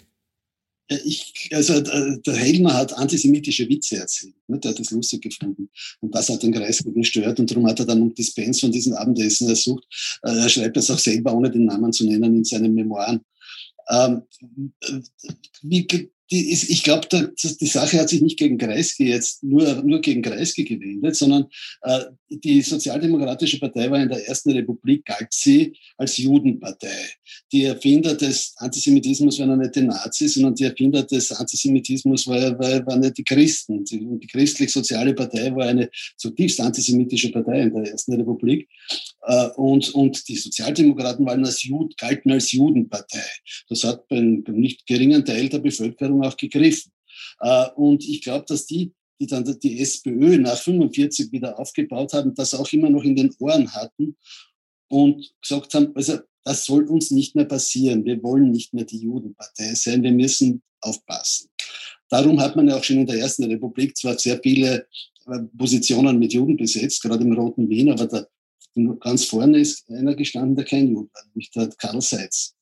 Ich, 0.88 1.48
also 1.52 1.80
der 1.80 2.34
Helmer 2.34 2.74
hat 2.74 2.92
antisemitische 2.92 3.66
Witze 3.70 3.96
erzählt. 3.96 4.34
Ne? 4.48 4.58
Der 4.58 4.72
hat 4.72 4.78
das 4.78 4.90
lustig 4.90 5.22
gefunden. 5.22 5.70
Und 6.00 6.14
das 6.14 6.28
hat 6.28 6.42
den 6.42 6.52
Kreisky 6.52 6.92
gestört. 6.92 7.40
Und 7.40 7.50
darum 7.50 7.66
hat 7.66 7.80
er 7.80 7.86
dann 7.86 8.02
um 8.02 8.14
Dispens 8.14 8.60
von 8.60 8.70
diesem 8.70 8.92
Abendessen 8.92 9.48
ersucht. 9.48 9.84
Äh, 10.22 10.36
er 10.36 10.48
schreibt 10.50 10.76
das 10.76 10.90
auch 10.90 10.98
selber, 10.98 11.34
ohne 11.34 11.50
den 11.50 11.64
Namen 11.64 11.90
zu 11.90 12.04
nennen, 12.04 12.36
in 12.36 12.44
seinen 12.44 12.74
Memoiren. 12.74 13.20
Ähm, 13.88 14.22
wie, 15.62 15.86
die 16.30 16.50
ist, 16.50 16.70
ich 16.70 16.82
glaube, 16.82 17.06
die 17.08 17.66
Sache 17.66 18.00
hat 18.00 18.08
sich 18.08 18.22
nicht 18.22 18.38
gegen 18.38 18.56
Kreisky 18.56 19.08
jetzt 19.08 19.42
nur, 19.42 19.82
nur 19.82 20.00
gegen 20.00 20.22
Kreisky 20.22 20.64
gewendet, 20.64 21.16
sondern 21.16 21.46
äh, 21.82 22.04
die 22.28 22.62
Sozialdemokratische 22.62 23.58
Partei 23.58 23.90
war 23.90 24.02
in 24.02 24.08
der 24.08 24.26
Ersten 24.26 24.50
Republik, 24.52 25.04
galt 25.04 25.28
sie 25.30 25.76
als 25.96 26.16
Judenpartei. 26.16 26.88
Die 27.52 27.64
Erfinder 27.64 28.14
des 28.14 28.54
Antisemitismus 28.56 29.38
waren 29.38 29.58
nicht 29.58 29.76
die 29.76 29.82
Nazis, 29.82 30.34
sondern 30.34 30.54
die 30.54 30.64
Erfinder 30.64 31.02
des 31.02 31.30
Antisemitismus 31.30 32.26
waren, 32.26 32.58
waren 32.58 33.00
nicht 33.00 33.18
die 33.18 33.24
Christen. 33.24 33.84
Die, 33.84 33.98
die 33.98 34.26
christlich-soziale 34.26 35.14
Partei 35.14 35.54
war 35.54 35.66
eine 35.66 35.90
zutiefst 36.16 36.60
antisemitische 36.60 37.30
Partei 37.30 37.62
in 37.62 37.74
der 37.74 37.92
Ersten 37.92 38.14
Republik. 38.14 38.68
Äh, 39.22 39.48
und, 39.56 39.94
und 39.94 40.26
die 40.28 40.36
Sozialdemokraten 40.36 41.24
waren 41.26 41.44
als 41.44 41.62
Jud, 41.62 41.96
galten 41.98 42.32
als 42.32 42.50
Judenpartei. 42.52 43.24
Das 43.68 43.84
hat 43.84 44.08
beim 44.08 44.42
nicht 44.48 44.86
geringen 44.86 45.24
Teil 45.24 45.48
der 45.48 45.58
Bevölkerung 45.58 46.13
auch 46.22 46.36
gegriffen. 46.36 46.92
Äh, 47.40 47.66
und 47.76 48.04
ich 48.04 48.22
glaube, 48.22 48.44
dass 48.48 48.66
die, 48.66 48.92
die 49.20 49.26
dann 49.26 49.44
die 49.62 49.80
SPÖ 49.80 50.38
nach 50.38 50.56
45 50.56 51.32
wieder 51.32 51.58
aufgebaut 51.58 52.12
haben, 52.12 52.34
das 52.34 52.54
auch 52.54 52.70
immer 52.72 52.90
noch 52.90 53.04
in 53.04 53.16
den 53.16 53.34
Ohren 53.38 53.72
hatten 53.72 54.16
und 54.88 55.32
gesagt 55.40 55.74
haben, 55.74 55.94
also 55.94 56.18
das 56.44 56.64
soll 56.64 56.84
uns 56.84 57.10
nicht 57.10 57.34
mehr 57.34 57.46
passieren. 57.46 58.04
Wir 58.04 58.22
wollen 58.22 58.50
nicht 58.50 58.74
mehr 58.74 58.84
die 58.84 58.98
Judenpartei 58.98 59.74
sein. 59.74 60.02
Wir 60.02 60.12
müssen 60.12 60.62
aufpassen. 60.80 61.48
Darum 62.08 62.38
hat 62.40 62.54
man 62.54 62.68
ja 62.68 62.76
auch 62.76 62.84
schon 62.84 62.98
in 62.98 63.06
der 63.06 63.16
Ersten 63.16 63.44
Republik 63.44 63.96
zwar 63.96 64.18
sehr 64.18 64.38
viele 64.42 64.86
äh, 65.26 65.38
Positionen 65.56 66.18
mit 66.18 66.34
Juden 66.34 66.56
besetzt, 66.56 67.02
gerade 67.02 67.24
im 67.24 67.32
Roten 67.32 67.68
Wien, 67.68 67.90
aber 67.90 68.06
da 68.06 68.26
ganz 69.00 69.24
vorne 69.24 69.58
ist 69.58 69.88
einer 69.90 70.14
gestanden, 70.14 70.56
der 70.56 70.64
kein 70.64 70.88
Jude 70.88 71.08
war, 71.12 71.24
nämlich 71.28 71.50
der 71.50 71.68
Karl 71.78 72.00
Seitz. 72.00 72.54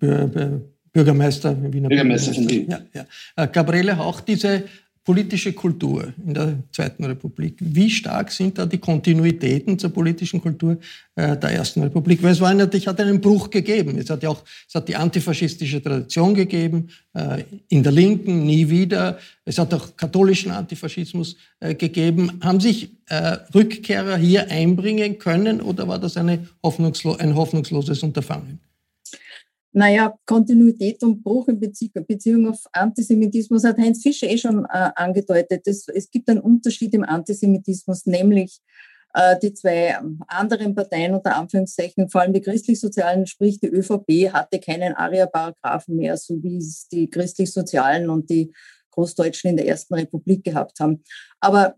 Der 0.00 0.60
Bürgermeister 0.98 1.52
in 1.52 1.72
Wiener 1.72 1.88
Bürgermeister 1.88 2.34
von 2.34 2.50
Wien. 2.50 2.68
Ja, 2.68 2.80
ja. 2.92 3.06
Äh, 3.36 3.46
Gabriele 3.46 3.96
Hauch, 3.96 4.20
diese 4.20 4.64
politische 5.04 5.52
Kultur 5.52 6.12
in 6.26 6.34
der 6.34 6.58
Zweiten 6.72 7.04
Republik, 7.04 7.54
wie 7.60 7.88
stark 7.88 8.32
sind 8.32 8.58
da 8.58 8.66
die 8.66 8.78
Kontinuitäten 8.78 9.78
zur 9.78 9.90
politischen 9.90 10.42
Kultur 10.42 10.76
äh, 11.14 11.36
der 11.36 11.50
Ersten 11.50 11.82
Republik? 11.84 12.20
Weil 12.20 12.32
es 12.32 12.40
war 12.40 12.52
natürlich, 12.52 12.88
hat 12.88 13.00
einen 13.00 13.20
Bruch 13.20 13.48
gegeben. 13.48 13.96
Es 13.96 14.10
hat 14.10 14.24
ja 14.24 14.30
auch, 14.30 14.42
es 14.68 14.74
hat 14.74 14.88
die 14.88 14.96
antifaschistische 14.96 15.80
Tradition 15.80 16.34
gegeben, 16.34 16.88
äh, 17.14 17.44
in 17.68 17.84
der 17.84 17.92
Linken 17.92 18.44
nie 18.44 18.68
wieder. 18.68 19.18
Es 19.44 19.56
hat 19.56 19.72
auch 19.72 19.96
katholischen 19.96 20.50
Antifaschismus 20.50 21.36
gegeben. 21.60 22.38
Haben 22.42 22.60
sich 22.60 22.90
Rückkehrer 23.54 24.16
hier 24.16 24.50
einbringen 24.50 25.18
können 25.18 25.62
oder 25.62 25.88
war 25.88 25.98
das 25.98 26.16
eine 26.18 26.46
hoffnungslo 26.62 27.16
ein 27.16 27.34
hoffnungsloses 27.34 28.02
Unterfangen? 28.02 28.60
Naja, 29.72 30.14
Kontinuität 30.24 31.02
und 31.02 31.22
Bruch 31.22 31.48
in 31.48 31.60
Beziehung 31.60 32.48
auf 32.48 32.60
Antisemitismus 32.72 33.64
hat 33.64 33.78
Heinz 33.78 34.02
Fischer 34.02 34.26
eh 34.26 34.38
schon 34.38 34.64
äh, 34.64 34.90
angedeutet. 34.96 35.66
Es, 35.66 35.86
es, 35.88 36.10
gibt 36.10 36.28
einen 36.30 36.40
Unterschied 36.40 36.94
im 36.94 37.04
Antisemitismus, 37.04 38.06
nämlich 38.06 38.60
äh, 39.12 39.36
die 39.42 39.52
zwei 39.52 39.98
anderen 40.26 40.74
Parteien 40.74 41.14
unter 41.14 41.36
Anführungszeichen, 41.36 42.08
vor 42.08 42.22
allem 42.22 42.32
die 42.32 42.40
christlich-sozialen, 42.40 43.26
sprich 43.26 43.60
die 43.60 43.68
ÖVP, 43.68 44.32
hatte 44.32 44.58
keinen 44.58 44.94
Aria-Paragraphen 44.94 45.96
mehr, 45.96 46.16
so 46.16 46.42
wie 46.42 46.56
es 46.56 46.88
die 46.88 47.10
christlich-sozialen 47.10 48.08
und 48.08 48.30
die 48.30 48.52
Großdeutschen 48.92 49.50
in 49.50 49.56
der 49.58 49.66
Ersten 49.66 49.94
Republik 49.94 50.44
gehabt 50.44 50.80
haben. 50.80 51.02
Aber 51.40 51.76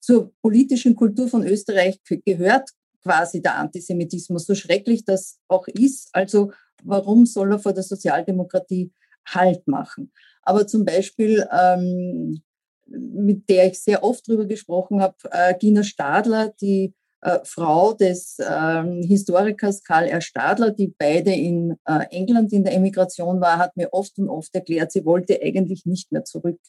zur 0.00 0.32
politischen 0.42 0.96
Kultur 0.96 1.28
von 1.28 1.46
Österreich 1.46 2.00
gehört 2.24 2.68
quasi 3.02 3.40
der 3.40 3.56
Antisemitismus, 3.56 4.46
so 4.46 4.54
schrecklich 4.54 5.04
das 5.04 5.38
auch 5.48 5.68
ist. 5.68 6.08
Also 6.12 6.52
warum 6.84 7.26
soll 7.26 7.52
er 7.52 7.58
vor 7.58 7.72
der 7.72 7.82
Sozialdemokratie 7.82 8.92
Halt 9.26 9.66
machen? 9.68 10.12
Aber 10.42 10.66
zum 10.66 10.84
Beispiel, 10.84 11.46
ähm, 11.52 12.42
mit 12.86 13.48
der 13.48 13.66
ich 13.66 13.80
sehr 13.80 14.02
oft 14.02 14.26
drüber 14.26 14.46
gesprochen 14.46 15.02
habe, 15.02 15.16
äh, 15.30 15.54
Gina 15.58 15.82
Stadler, 15.82 16.54
die 16.60 16.94
äh, 17.20 17.38
Frau 17.44 17.94
des 17.94 18.38
äh, 18.38 18.84
Historikers 19.02 19.82
Karl 19.82 20.06
R. 20.06 20.20
Stadler, 20.20 20.70
die 20.70 20.94
beide 20.98 21.32
in 21.32 21.76
äh, 21.84 22.04
England 22.10 22.52
in 22.52 22.64
der 22.64 22.74
Emigration 22.74 23.40
war, 23.40 23.58
hat 23.58 23.76
mir 23.76 23.92
oft 23.92 24.18
und 24.18 24.28
oft 24.28 24.54
erklärt, 24.54 24.92
sie 24.92 25.04
wollte 25.04 25.40
eigentlich 25.42 25.84
nicht 25.84 26.12
mehr 26.12 26.24
zurück. 26.24 26.60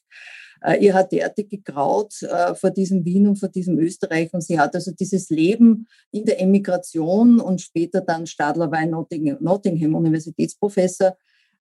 Äh, 0.61 0.83
ihr 0.83 0.93
hat 0.93 1.11
derartig 1.11 1.49
gegraut 1.49 2.21
äh, 2.23 2.55
vor 2.55 2.71
diesem 2.71 3.05
Wien 3.05 3.27
und 3.27 3.37
vor 3.37 3.49
diesem 3.49 3.77
Österreich 3.77 4.33
und 4.33 4.41
sie 4.41 4.59
hat 4.59 4.73
also 4.75 4.91
dieses 4.91 5.29
Leben 5.29 5.87
in 6.11 6.25
der 6.25 6.41
Emigration 6.41 7.39
und 7.39 7.61
später 7.61 8.01
dann 8.01 8.25
Stadler 8.25 8.71
war 8.71 8.81
in 8.81 8.89
Nottingham, 8.89 9.37
Nottingham 9.41 9.95
Universitätsprofessor 9.95 11.15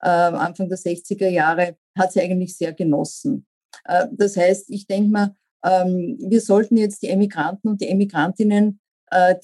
äh, 0.01 0.09
Anfang 0.09 0.68
der 0.68 0.79
60er 0.79 1.29
Jahre, 1.29 1.77
hat 1.97 2.12
sie 2.12 2.21
eigentlich 2.21 2.57
sehr 2.57 2.73
genossen. 2.73 3.47
Das 4.12 4.37
heißt, 4.37 4.68
ich 4.68 4.87
denke 4.87 5.11
mal, 5.11 5.35
ähm, 5.64 6.18
wir 6.20 6.40
sollten 6.40 6.77
jetzt 6.77 7.03
die 7.03 7.09
Emigranten 7.09 7.68
und 7.68 7.81
die 7.81 7.88
Emigrantinnen, 7.88 8.79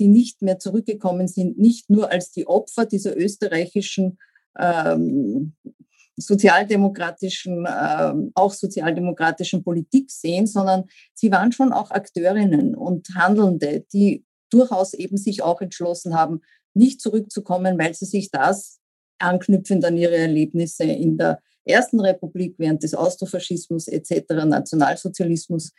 die 0.01 0.09
nicht 0.09 0.41
mehr 0.41 0.59
zurückgekommen 0.59 1.29
sind, 1.29 1.59
nicht 1.59 1.91
nur 1.91 2.11
als 2.11 2.33
die 2.33 2.47
Opfer 2.47 2.87
dieser 2.87 3.15
österreichischen 3.15 4.17
ähm, 4.59 5.53
sozialdemokratischen, 6.19 7.65
äh, 7.65 8.13
auch 8.35 8.53
sozialdemokratischen 8.53 9.63
Politik 9.63 10.11
sehen, 10.11 10.47
sondern 10.47 10.85
sie 11.15 11.31
waren 11.31 11.53
schon 11.53 11.73
auch 11.73 11.91
Akteurinnen 11.91 12.75
und 12.75 13.09
Handelnde, 13.15 13.85
die 13.93 14.25
durchaus 14.51 14.95
eben 14.95 15.17
sich 15.17 15.43
auch 15.43 15.61
entschlossen 15.61 16.15
haben, 16.15 16.41
nicht 16.75 17.01
zurückzukommen, 17.01 17.79
weil 17.79 17.95
sie 17.95 18.07
sich 18.07 18.31
das 18.31 18.79
anknüpfend 19.19 19.85
an 19.85 19.97
ihre 19.97 20.17
Erlebnisse 20.17 20.85
in 20.85 21.19
der 21.19 21.41
Ersten 21.65 22.01
Republik, 22.01 22.55
während 22.59 22.83
des 22.83 22.95
Austrofaschismus 22.95 23.89
etc., 23.89 24.45
Nationalsozialismus, 24.47 25.73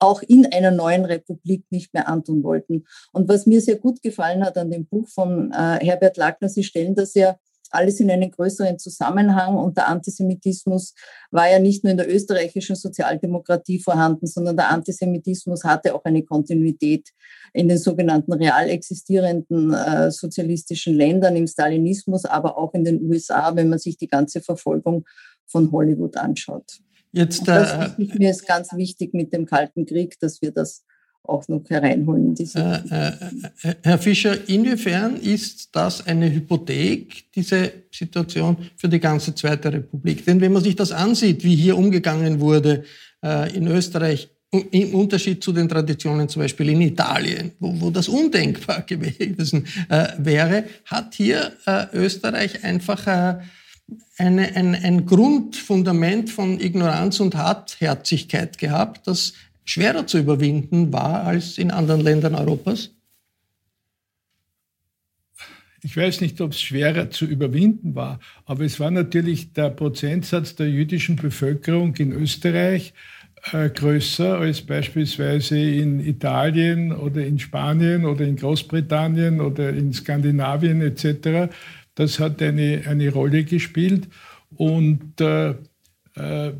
auch 0.00 0.22
in 0.22 0.46
einer 0.52 0.70
neuen 0.70 1.04
Republik 1.04 1.64
nicht 1.70 1.94
mehr 1.94 2.08
antun 2.08 2.42
wollten. 2.42 2.84
Und 3.12 3.28
was 3.28 3.46
mir 3.46 3.60
sehr 3.60 3.76
gut 3.76 4.02
gefallen 4.02 4.44
hat 4.44 4.58
an 4.58 4.70
dem 4.70 4.86
Buch 4.86 5.08
von 5.08 5.52
äh, 5.52 5.78
Herbert 5.84 6.16
Lackner, 6.16 6.48
Sie 6.48 6.64
stellen 6.64 6.94
das 6.94 7.14
ja 7.14 7.36
alles 7.70 8.00
in 8.00 8.10
einen 8.10 8.30
größeren 8.30 8.78
Zusammenhang. 8.78 9.56
Und 9.56 9.76
der 9.76 9.88
Antisemitismus 9.88 10.94
war 11.30 11.48
ja 11.48 11.58
nicht 11.58 11.84
nur 11.84 11.92
in 11.92 11.96
der 11.96 12.12
österreichischen 12.12 12.76
Sozialdemokratie 12.76 13.80
vorhanden, 13.80 14.26
sondern 14.26 14.56
der 14.56 14.70
Antisemitismus 14.70 15.64
hatte 15.64 15.94
auch 15.94 16.04
eine 16.04 16.24
Kontinuität 16.24 17.10
in 17.52 17.68
den 17.68 17.78
sogenannten 17.78 18.32
real 18.32 18.68
existierenden 18.68 19.72
äh, 19.72 20.10
sozialistischen 20.10 20.94
Ländern, 20.94 21.36
im 21.36 21.46
Stalinismus, 21.46 22.24
aber 22.24 22.58
auch 22.58 22.74
in 22.74 22.84
den 22.84 23.02
USA, 23.02 23.54
wenn 23.54 23.68
man 23.68 23.78
sich 23.78 23.96
die 23.96 24.08
ganze 24.08 24.40
Verfolgung 24.40 25.04
von 25.46 25.70
Hollywood 25.72 26.16
anschaut. 26.16 26.80
Jetzt, 27.12 27.46
das 27.48 27.72
äh, 27.72 28.02
ist 28.02 28.18
mir 28.18 28.30
ist 28.30 28.46
ganz 28.46 28.72
wichtig 28.74 29.14
mit 29.14 29.32
dem 29.32 29.46
Kalten 29.46 29.84
Krieg, 29.86 30.18
dass 30.20 30.40
wir 30.40 30.52
das 30.52 30.84
auch 31.24 31.46
noch 31.48 31.68
hereinholen. 31.68 32.34
Äh, 32.36 32.60
äh, 32.60 33.08
äh, 33.62 33.74
Herr 33.82 33.98
Fischer, 33.98 34.48
inwiefern 34.48 35.16
ist 35.16 35.68
das 35.72 36.06
eine 36.06 36.32
Hypothek, 36.32 37.32
diese 37.34 37.72
Situation 37.92 38.56
für 38.76 38.88
die 38.88 39.00
ganze 39.00 39.34
Zweite 39.34 39.72
Republik? 39.72 40.24
Denn 40.24 40.40
wenn 40.40 40.52
man 40.52 40.62
sich 40.62 40.76
das 40.76 40.92
ansieht, 40.92 41.44
wie 41.44 41.54
hier 41.54 41.76
umgegangen 41.76 42.40
wurde 42.40 42.84
äh, 43.24 43.54
in 43.54 43.66
Österreich, 43.66 44.30
im 44.52 44.94
Unterschied 44.94 45.44
zu 45.44 45.52
den 45.52 45.68
Traditionen 45.68 46.28
zum 46.28 46.42
Beispiel 46.42 46.70
in 46.70 46.80
Italien, 46.80 47.52
wo, 47.60 47.80
wo 47.80 47.90
das 47.90 48.08
undenkbar 48.08 48.82
gewesen 48.86 49.66
äh, 49.88 50.08
wäre, 50.18 50.64
hat 50.86 51.14
hier 51.14 51.52
äh, 51.66 51.86
Österreich 51.92 52.64
einfach 52.64 53.40
eine, 54.18 54.54
ein, 54.56 54.74
ein 54.74 55.06
Grundfundament 55.06 56.30
von 56.30 56.60
Ignoranz 56.60 57.20
und 57.20 57.34
Hartherzigkeit 57.34 58.58
gehabt, 58.58 59.06
das 59.06 59.34
schwerer 59.64 60.06
zu 60.06 60.18
überwinden 60.18 60.92
war 60.92 61.24
als 61.24 61.58
in 61.58 61.70
anderen 61.70 62.00
Ländern 62.00 62.34
Europas? 62.34 62.90
Ich 65.82 65.96
weiß 65.96 66.20
nicht, 66.20 66.40
ob 66.42 66.52
es 66.52 66.60
schwerer 66.60 67.10
zu 67.10 67.24
überwinden 67.24 67.94
war, 67.94 68.20
aber 68.44 68.64
es 68.64 68.78
war 68.80 68.90
natürlich 68.90 69.54
der 69.54 69.70
Prozentsatz 69.70 70.54
der 70.54 70.68
jüdischen 70.68 71.16
Bevölkerung 71.16 71.96
in 71.96 72.12
Österreich 72.12 72.92
äh, 73.52 73.70
größer 73.70 74.38
als 74.38 74.60
beispielsweise 74.60 75.58
in 75.58 76.00
Italien 76.00 76.92
oder 76.92 77.24
in 77.24 77.38
Spanien 77.38 78.04
oder 78.04 78.26
in 78.26 78.36
Großbritannien 78.36 79.40
oder 79.40 79.70
in 79.70 79.94
Skandinavien 79.94 80.82
etc. 80.82 81.50
Das 82.00 82.18
hat 82.18 82.40
eine, 82.40 82.82
eine 82.86 83.10
Rolle 83.10 83.44
gespielt 83.44 84.08
und 84.56 85.20
äh, 85.20 85.50
äh, 86.14 86.52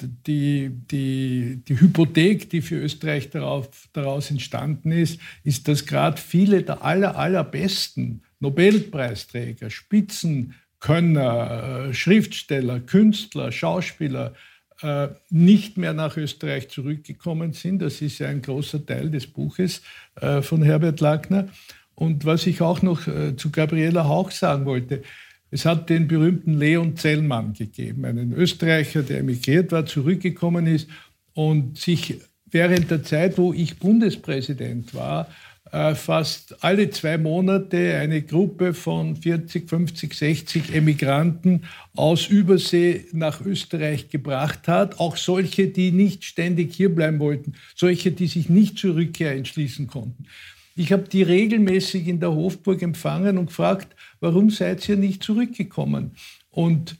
die, 0.00 0.70
die, 0.70 1.62
die 1.68 1.80
Hypothek, 1.80 2.48
die 2.48 2.62
für 2.62 2.76
Österreich 2.76 3.28
darauf, 3.28 3.90
daraus 3.92 4.30
entstanden 4.30 4.90
ist, 4.90 5.20
ist, 5.42 5.68
dass 5.68 5.84
gerade 5.84 6.18
viele 6.18 6.62
der 6.62 6.82
aller, 6.82 7.14
allerbesten 7.14 8.22
Nobelpreisträger, 8.40 9.68
Spitzenkönner, 9.68 11.88
äh, 11.90 11.92
Schriftsteller, 11.92 12.80
Künstler, 12.80 13.52
Schauspieler 13.52 14.32
äh, 14.80 15.08
nicht 15.28 15.76
mehr 15.76 15.92
nach 15.92 16.16
Österreich 16.16 16.70
zurückgekommen 16.70 17.52
sind. 17.52 17.80
Das 17.80 18.00
ist 18.00 18.18
ja 18.18 18.28
ein 18.28 18.40
großer 18.40 18.86
Teil 18.86 19.10
des 19.10 19.26
Buches 19.26 19.82
äh, 20.22 20.40
von 20.40 20.62
Herbert 20.62 21.00
Lackner. 21.00 21.50
Und 21.94 22.24
was 22.24 22.46
ich 22.46 22.60
auch 22.60 22.82
noch 22.82 23.02
zu 23.36 23.50
Gabriela 23.50 24.04
Hauch 24.04 24.30
sagen 24.30 24.64
wollte, 24.64 25.02
es 25.50 25.64
hat 25.64 25.88
den 25.88 26.08
berühmten 26.08 26.58
Leon 26.58 26.96
Zellmann 26.96 27.52
gegeben, 27.52 28.04
einen 28.04 28.32
Österreicher, 28.32 29.04
der 29.04 29.20
emigriert 29.20 29.70
war, 29.70 29.86
zurückgekommen 29.86 30.66
ist 30.66 30.88
und 31.34 31.78
sich 31.78 32.16
während 32.50 32.90
der 32.90 33.04
Zeit, 33.04 33.38
wo 33.38 33.52
ich 33.52 33.78
Bundespräsident 33.78 34.94
war, 34.94 35.28
äh, 35.70 35.94
fast 35.94 36.62
alle 36.62 36.90
zwei 36.90 37.18
Monate 37.18 37.96
eine 37.96 38.22
Gruppe 38.22 38.74
von 38.74 39.16
40, 39.16 39.68
50, 39.68 40.14
60 40.14 40.74
Emigranten 40.74 41.62
aus 41.94 42.28
Übersee 42.28 43.06
nach 43.12 43.40
Österreich 43.40 44.08
gebracht 44.08 44.68
hat. 44.68 45.00
Auch 45.00 45.16
solche, 45.16 45.68
die 45.68 45.90
nicht 45.90 46.24
ständig 46.24 46.74
hierbleiben 46.74 47.18
wollten, 47.18 47.54
solche, 47.74 48.12
die 48.12 48.26
sich 48.26 48.48
nicht 48.48 48.78
zur 48.78 48.94
Rückkehr 48.94 49.34
entschließen 49.34 49.86
konnten. 49.86 50.26
Ich 50.74 50.92
habe 50.92 51.04
die 51.04 51.22
regelmäßig 51.22 52.08
in 52.08 52.20
der 52.20 52.32
Hofburg 52.32 52.82
empfangen 52.82 53.38
und 53.38 53.46
gefragt, 53.46 53.94
warum 54.20 54.50
seid 54.50 54.88
ihr 54.88 54.96
nicht 54.96 55.22
zurückgekommen? 55.22 56.12
Und 56.50 56.96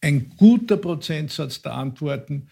ein 0.00 0.30
guter 0.36 0.76
Prozentsatz 0.76 1.62
der 1.62 1.74
Antworten, 1.74 2.48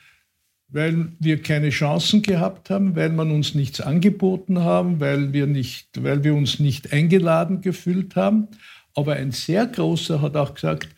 weil 0.69 1.13
wir 1.19 1.43
keine 1.43 1.71
Chancen 1.71 2.23
gehabt 2.23 2.71
haben, 2.71 2.95
weil 2.95 3.11
man 3.11 3.33
uns 3.33 3.57
nichts 3.57 3.81
angeboten 3.81 4.61
haben, 4.61 5.01
weil 5.01 5.33
wir, 5.33 5.49
nicht, 5.49 6.03
weil 6.03 6.23
wir 6.23 6.35
uns 6.35 6.61
nicht 6.61 6.93
eingeladen 6.93 7.61
gefühlt 7.61 8.15
haben. 8.15 8.47
Aber 8.95 9.15
ein 9.15 9.33
sehr 9.33 9.67
großer 9.67 10.23
hat 10.23 10.37
auch 10.37 10.55
gesagt, 10.55 10.89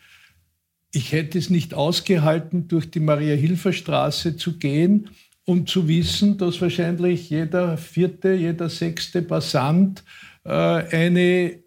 ich 0.91 1.11
hätte 1.11 1.39
es 1.39 1.49
nicht 1.49 1.73
ausgehalten, 1.73 2.67
durch 2.67 2.91
die 2.91 2.99
Maria-Hilfer-Straße 2.99 4.37
zu 4.37 4.59
gehen 4.59 5.09
und 5.45 5.69
zu 5.69 5.87
wissen, 5.87 6.37
dass 6.37 6.61
wahrscheinlich 6.61 7.29
jeder 7.29 7.77
vierte, 7.77 8.33
jeder 8.33 8.69
sechste 8.69 9.21
Passant 9.21 10.03
äh, 10.45 10.49
eine 10.49 11.63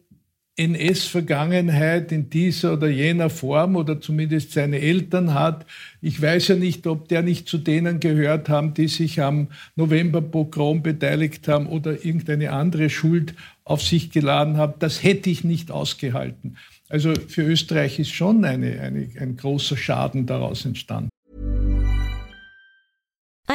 NS-Vergangenheit 0.58 2.12
in 2.12 2.30
dieser 2.30 2.72
oder 2.72 2.88
jener 2.88 3.28
Form 3.28 3.76
oder 3.76 4.00
zumindest 4.00 4.52
seine 4.52 4.80
Eltern 4.80 5.34
hat. 5.34 5.66
Ich 6.00 6.20
weiß 6.20 6.48
ja 6.48 6.56
nicht, 6.56 6.86
ob 6.86 7.08
der 7.08 7.22
nicht 7.22 7.46
zu 7.46 7.58
denen 7.58 8.00
gehört 8.00 8.48
haben, 8.48 8.72
die 8.72 8.88
sich 8.88 9.20
am 9.20 9.48
Novemberpogrom 9.76 10.82
beteiligt 10.82 11.46
haben 11.46 11.66
oder 11.66 12.04
irgendeine 12.04 12.52
andere 12.52 12.88
Schuld 12.88 13.34
auf 13.64 13.82
sich 13.82 14.10
geladen 14.10 14.56
haben. 14.56 14.74
Das 14.78 15.02
hätte 15.02 15.28
ich 15.28 15.44
nicht 15.44 15.70
ausgehalten. 15.70 16.56
Also 16.88 17.12
für 17.28 17.42
Österreich 17.42 17.98
ist 17.98 18.12
schon 18.12 18.44
eine, 18.46 18.80
eine, 18.80 19.10
ein 19.20 19.36
großer 19.36 19.76
Schaden 19.76 20.24
daraus 20.24 20.64
entstanden. 20.64 21.10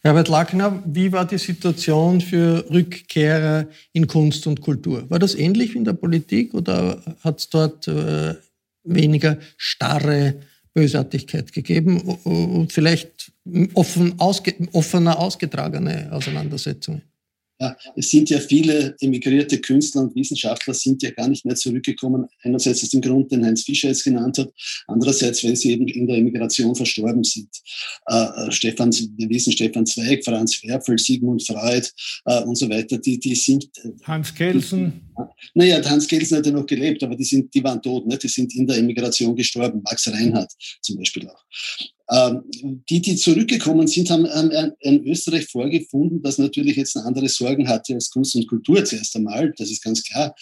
Herbert 0.00 0.28
Lackner, 0.28 0.82
wie 0.86 1.10
war 1.10 1.26
die 1.26 1.38
Situation 1.38 2.20
für 2.20 2.64
Rückkehrer 2.70 3.66
in 3.92 4.06
Kunst 4.06 4.46
und 4.46 4.60
Kultur? 4.60 5.10
War 5.10 5.18
das 5.18 5.34
ähnlich 5.34 5.74
wie 5.74 5.78
in 5.78 5.84
der 5.84 5.94
Politik 5.94 6.54
oder 6.54 7.02
hat 7.20 7.40
es 7.40 7.48
dort 7.50 7.88
äh, 7.88 8.34
weniger 8.84 9.38
starre 9.56 10.36
Bösartigkeit 10.72 11.52
gegeben 11.52 12.00
und 12.00 12.72
vielleicht 12.72 13.32
offen, 13.74 14.20
ausge, 14.20 14.54
offener 14.72 15.18
ausgetragene 15.18 16.12
Auseinandersetzungen? 16.12 17.02
Ja, 17.60 17.76
es 17.96 18.10
sind 18.10 18.30
ja 18.30 18.38
viele 18.38 18.94
emigrierte 19.00 19.60
Künstler 19.60 20.02
und 20.02 20.14
Wissenschaftler 20.14 20.74
sind 20.74 21.02
ja 21.02 21.10
gar 21.10 21.26
nicht 21.26 21.44
mehr 21.44 21.56
zurückgekommen. 21.56 22.26
Einerseits 22.42 22.84
aus 22.84 22.90
dem 22.90 23.00
Grund, 23.00 23.32
den 23.32 23.44
Heinz 23.44 23.64
Fischer 23.64 23.88
jetzt 23.88 24.04
genannt 24.04 24.38
hat, 24.38 24.52
andererseits, 24.86 25.42
weil 25.42 25.56
sie 25.56 25.72
eben 25.72 25.88
in 25.88 26.06
der 26.06 26.18
Emigration 26.18 26.76
verstorben 26.76 27.24
sind. 27.24 27.48
Äh, 28.06 28.46
äh 28.46 28.52
Stefan, 28.52 28.92
wir 28.92 29.28
wissen 29.28 29.52
Stefan 29.52 29.86
Zweig, 29.86 30.24
Franz 30.24 30.62
Werfel, 30.62 30.98
Sigmund 30.98 31.44
Freud 31.44 31.88
äh, 32.26 32.42
und 32.42 32.56
so 32.56 32.68
weiter, 32.70 32.96
die, 32.98 33.18
die 33.18 33.34
sind... 33.34 33.64
Äh, 33.82 33.90
Hans 34.04 34.32
Kelsen. 34.32 35.00
Naja, 35.54 35.84
Hans 35.84 36.06
Kelsen 36.06 36.38
hat 36.38 36.46
ja 36.46 36.52
noch 36.52 36.66
gelebt, 36.66 37.02
aber 37.02 37.16
die, 37.16 37.24
sind, 37.24 37.52
die 37.52 37.64
waren 37.64 37.82
tot, 37.82 38.06
ne? 38.06 38.16
die 38.16 38.28
sind 38.28 38.54
in 38.54 38.68
der 38.68 38.76
Emigration 38.76 39.34
gestorben. 39.34 39.82
Max 39.82 40.06
Reinhardt 40.06 40.52
zum 40.80 40.96
Beispiel 40.96 41.28
auch. 41.28 41.44
Ähm, 42.10 42.42
die, 42.88 43.00
die 43.00 43.16
zurückgekommen 43.16 43.86
sind, 43.86 44.10
haben 44.10 44.26
in 44.80 45.06
Österreich 45.06 45.46
vorgefunden, 45.46 46.22
das 46.22 46.38
natürlich 46.38 46.76
jetzt 46.76 46.96
eine 46.96 47.06
andere 47.06 47.28
Sorgen 47.28 47.68
hatte 47.68 47.94
als 47.94 48.10
Kunst 48.10 48.34
und 48.34 48.46
Kultur 48.46 48.84
zuerst 48.84 49.14
einmal, 49.16 49.52
das 49.56 49.70
ist 49.70 49.82
ganz 49.82 50.02
klar, 50.02 50.34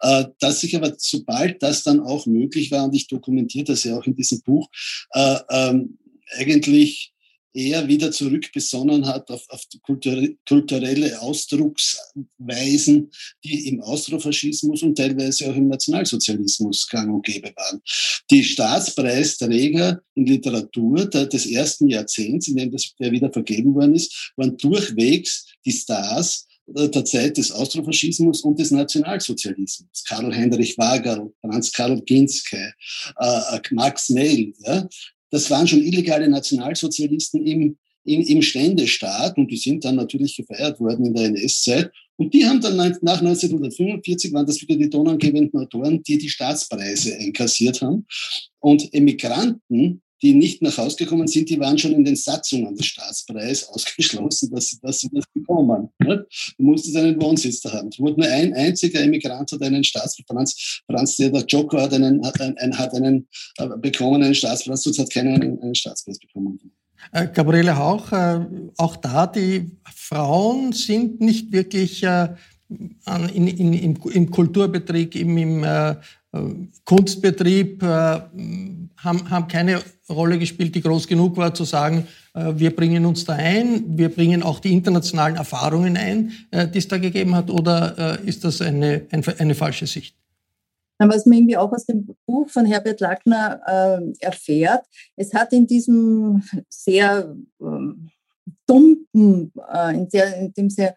äh, 0.00 0.24
dass 0.38 0.60
sich 0.60 0.76
aber 0.76 0.94
sobald 0.98 1.62
das 1.62 1.82
dann 1.82 2.00
auch 2.00 2.26
möglich 2.26 2.70
war, 2.70 2.84
und 2.84 2.94
ich 2.94 3.06
dokumentiere 3.06 3.64
das 3.64 3.84
ja 3.84 3.96
auch 3.96 4.04
in 4.04 4.16
diesem 4.16 4.42
Buch, 4.42 4.68
äh, 5.12 5.38
ähm, 5.50 5.98
eigentlich 6.36 7.13
eher 7.54 7.86
wieder 7.88 8.10
zurückbesonnen 8.10 9.06
hat 9.06 9.30
auf, 9.30 9.44
auf 9.48 9.62
kulturelle 9.82 11.20
Ausdrucksweisen, 11.20 13.10
die 13.44 13.68
im 13.68 13.80
Austrofaschismus 13.80 14.82
und 14.82 14.96
teilweise 14.96 15.50
auch 15.50 15.56
im 15.56 15.68
Nationalsozialismus 15.68 16.88
gang 16.88 17.14
und 17.14 17.24
gäbe 17.24 17.52
waren. 17.56 17.80
Die 18.30 18.42
Staatspreisträger 18.42 20.02
in 20.14 20.26
Literatur 20.26 21.06
des 21.06 21.46
ersten 21.46 21.88
Jahrzehnts, 21.88 22.48
in 22.48 22.56
dem 22.56 22.72
das 22.72 22.92
der 22.98 23.12
wieder 23.12 23.32
vergeben 23.32 23.74
worden 23.74 23.94
ist, 23.94 24.32
waren 24.36 24.56
durchwegs 24.56 25.46
die 25.64 25.72
Stars 25.72 26.46
der 26.66 27.04
Zeit 27.04 27.36
des 27.36 27.52
Austrofaschismus 27.52 28.40
und 28.42 28.58
des 28.58 28.70
Nationalsozialismus. 28.70 30.04
Karl 30.08 30.34
Heinrich 30.34 30.78
Wagerl, 30.78 31.32
Franz 31.40 31.72
Karl 31.72 32.00
Ginske, 32.02 32.72
äh, 33.18 33.60
Max 33.70 34.08
Mehl. 34.08 34.54
Ja? 34.60 34.88
Das 35.34 35.50
waren 35.50 35.66
schon 35.66 35.82
illegale 35.82 36.28
Nationalsozialisten 36.28 37.44
im, 37.44 37.76
im, 38.04 38.20
im 38.20 38.40
Ständestaat 38.40 39.36
und 39.36 39.50
die 39.50 39.56
sind 39.56 39.84
dann 39.84 39.96
natürlich 39.96 40.36
gefeiert 40.36 40.78
worden 40.78 41.06
in 41.06 41.14
der 41.14 41.24
NS-Zeit. 41.24 41.90
Und 42.14 42.32
die 42.32 42.46
haben 42.46 42.60
dann 42.60 42.76
nach 42.76 43.20
1945 43.20 44.32
waren 44.32 44.46
das 44.46 44.62
wieder 44.62 44.76
die 44.76 44.88
tonangebenden 44.88 45.58
Autoren, 45.58 46.00
die 46.04 46.18
die 46.18 46.28
Staatspreise 46.28 47.16
einkassiert 47.18 47.82
haben. 47.82 48.06
Und 48.60 48.94
Emigranten 48.94 50.02
die 50.24 50.34
nicht 50.34 50.62
nach 50.62 50.76
Hause 50.78 50.96
gekommen 50.96 51.28
sind, 51.28 51.50
die 51.50 51.60
waren 51.60 51.78
schon 51.78 51.92
in 51.92 52.04
den 52.04 52.16
Satzungen 52.16 52.74
des 52.74 52.86
Staatspreises 52.86 53.68
ausgeschlossen, 53.68 54.50
dass 54.50 54.70
sie, 54.70 54.80
dass 54.80 55.00
sie 55.00 55.10
das 55.12 55.24
bekommen. 55.32 55.90
Ne? 55.98 56.26
Du 56.56 56.64
musstest 56.64 56.96
einen 56.96 57.20
Wohnsitz 57.20 57.60
da 57.60 57.72
haben. 57.72 57.90
Nur 57.98 58.16
ein 58.18 58.54
einziger 58.54 59.00
Emigrant 59.00 59.52
hat 59.52 59.62
einen 59.62 59.84
Staatspreis. 59.84 60.24
Franz, 60.26 60.82
Franz 60.90 61.16
der, 61.16 61.30
der 61.30 61.44
Joko 61.46 61.78
hat 61.78 61.92
einen, 61.92 62.24
hat 62.24 62.40
einen, 62.40 62.78
hat 62.78 62.94
einen 62.94 63.28
äh, 63.58 63.68
bekommen, 63.76 64.22
einen 64.22 64.34
Staatspreis, 64.34 64.82
sonst 64.82 64.98
hat 64.98 65.10
keiner 65.10 65.34
einen, 65.34 65.60
einen 65.60 65.74
Staatspreis 65.74 66.18
bekommen. 66.18 66.58
Äh, 67.12 67.28
Gabriele 67.28 67.76
Hauch, 67.76 68.10
äh, 68.12 68.40
auch 68.78 68.96
da, 68.96 69.26
die 69.26 69.70
Frauen 69.94 70.72
sind 70.72 71.20
nicht 71.20 71.52
wirklich 71.52 72.02
äh, 72.02 72.28
in, 73.34 73.46
in, 73.46 73.72
im, 73.74 73.96
im, 74.10 74.30
Kulturbetrieb, 74.30 75.14
im, 75.16 75.36
im 75.36 75.66
Kunstbetrieb 76.84 77.82
haben, 77.82 78.90
haben 79.04 79.48
keine 79.48 79.80
Rolle 80.08 80.38
gespielt, 80.38 80.74
die 80.74 80.82
groß 80.82 81.08
genug 81.08 81.36
war, 81.36 81.54
zu 81.54 81.64
sagen, 81.64 82.06
äh, 82.34 82.52
wir 82.56 82.74
bringen 82.74 83.06
uns 83.06 83.24
da 83.24 83.34
ein, 83.34 83.84
wir 83.98 84.08
bringen 84.10 84.42
auch 84.42 84.60
die 84.60 84.72
internationalen 84.72 85.36
Erfahrungen 85.36 85.96
ein, 85.96 86.32
äh, 86.50 86.68
die 86.68 86.78
es 86.78 86.88
da 86.88 86.98
gegeben 86.98 87.34
hat, 87.34 87.50
oder 87.50 88.20
äh, 88.20 88.28
ist 88.28 88.44
das 88.44 88.60
eine, 88.60 89.06
eine, 89.10 89.22
eine 89.38 89.54
falsche 89.54 89.86
Sicht? 89.86 90.16
Was 90.98 91.26
man 91.26 91.38
irgendwie 91.38 91.56
auch 91.56 91.72
aus 91.72 91.86
dem 91.86 92.06
Buch 92.26 92.48
von 92.48 92.66
Herbert 92.66 93.00
Lackner 93.00 93.60
äh, 93.66 94.24
erfährt, 94.24 94.86
es 95.16 95.34
hat 95.34 95.52
in 95.52 95.66
diesem 95.66 96.42
sehr 96.68 97.34
ähm, 97.60 98.10
dumpen, 98.66 99.52
äh, 99.72 99.94
in, 99.94 100.08
sehr, 100.08 100.36
in 100.36 100.52
dem 100.52 100.70
sehr 100.70 100.96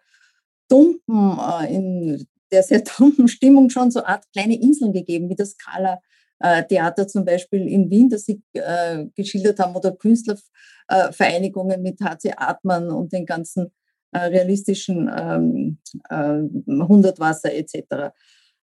dumpen, 0.68 1.38
äh, 1.38 1.74
in 1.74 2.26
der 2.52 2.62
sehr 2.62 2.82
dummen 2.98 3.28
Stimmung 3.28 3.70
schon 3.70 3.90
so 3.90 4.04
Art 4.04 4.24
kleine 4.32 4.60
Inseln 4.60 4.92
gegeben, 4.92 5.28
wie 5.30 5.36
das 5.36 5.52
Skala 5.52 6.00
äh, 6.40 6.64
Theater 6.64 7.06
zum 7.08 7.24
Beispiel 7.24 7.66
in 7.68 7.90
Wien, 7.90 8.08
das 8.08 8.24
Sie 8.24 8.42
äh, 8.52 9.06
geschildert 9.14 9.58
haben, 9.58 9.74
oder 9.74 9.92
Künstlervereinigungen 9.92 11.82
mit 11.82 12.00
HC 12.00 12.32
Artmann 12.36 12.90
und 12.90 13.12
den 13.12 13.26
ganzen 13.26 13.72
äh, 14.12 14.20
realistischen 14.20 15.10
ähm, 15.14 15.78
äh, 16.08 16.84
Hundertwasser 16.84 17.52
etc. 17.52 18.12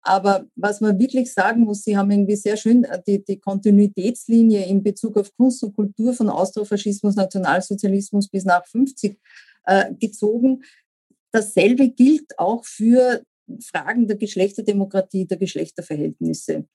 Aber 0.02 0.46
was 0.56 0.80
man 0.80 0.98
wirklich 0.98 1.32
sagen 1.32 1.62
muss, 1.62 1.82
Sie 1.82 1.96
haben 1.96 2.10
irgendwie 2.10 2.36
sehr 2.36 2.56
schön 2.56 2.84
äh, 2.84 3.00
die, 3.06 3.22
die 3.24 3.38
Kontinuitätslinie 3.38 4.66
in 4.66 4.82
Bezug 4.82 5.16
auf 5.16 5.34
Kunst 5.36 5.62
und 5.62 5.74
Kultur 5.74 6.14
von 6.14 6.28
Austrofaschismus, 6.28 7.16
Nationalsozialismus 7.16 8.28
bis 8.28 8.44
nach 8.44 8.66
50 8.66 9.18
äh, 9.64 9.94
gezogen. 9.94 10.62
Dasselbe 11.32 11.90
gilt 11.90 12.38
auch 12.38 12.64
für 12.64 13.22
Fragen 13.62 14.06
der 14.06 14.16
Geschlechterdemokratie, 14.16 15.26
der 15.26 15.36
Geschlechterverhältnisse. 15.36 16.66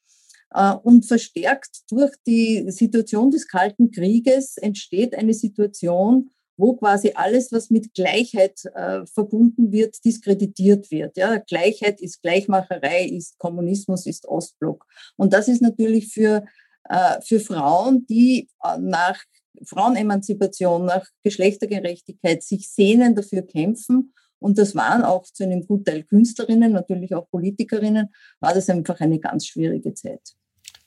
Äh, 0.53 0.73
und 0.83 1.05
verstärkt 1.05 1.81
durch 1.89 2.11
die 2.25 2.65
Situation 2.69 3.31
des 3.31 3.47
Kalten 3.47 3.91
Krieges 3.91 4.57
entsteht 4.57 5.15
eine 5.15 5.33
Situation, 5.33 6.31
wo 6.57 6.75
quasi 6.75 7.11
alles, 7.15 7.51
was 7.51 7.69
mit 7.69 7.93
Gleichheit 7.93 8.63
äh, 8.73 9.05
verbunden 9.05 9.71
wird, 9.71 10.03
diskreditiert 10.05 10.89
wird. 10.89 11.17
Ja, 11.17 11.37
Gleichheit 11.37 11.99
ist 12.01 12.21
Gleichmacherei, 12.21 13.05
ist 13.05 13.37
Kommunismus, 13.37 14.05
ist 14.05 14.25
Ostblock. 14.25 14.85
Und 15.17 15.33
das 15.33 15.47
ist 15.47 15.61
natürlich 15.61 16.07
für, 16.07 16.45
äh, 16.85 17.21
für 17.21 17.39
Frauen, 17.39 18.05
die 18.07 18.47
äh, 18.63 18.77
nach 18.79 19.19
Frauenemanzipation, 19.65 20.85
nach 20.85 21.05
Geschlechtergerechtigkeit 21.23 22.43
sich 22.43 22.69
sehnen, 22.69 23.15
dafür 23.15 23.41
kämpfen 23.41 24.13
und 24.39 24.57
das 24.57 24.75
waren 24.75 25.03
auch 25.03 25.23
zu 25.23 25.43
einem 25.43 25.65
Gutteil 25.65 26.03
Künstlerinnen, 26.03 26.71
natürlich 26.71 27.13
auch 27.13 27.29
Politikerinnen, 27.29 28.09
war 28.39 28.53
das 28.53 28.69
einfach 28.69 28.99
eine 28.99 29.19
ganz 29.19 29.47
schwierige 29.47 29.93
Zeit. 29.93 30.21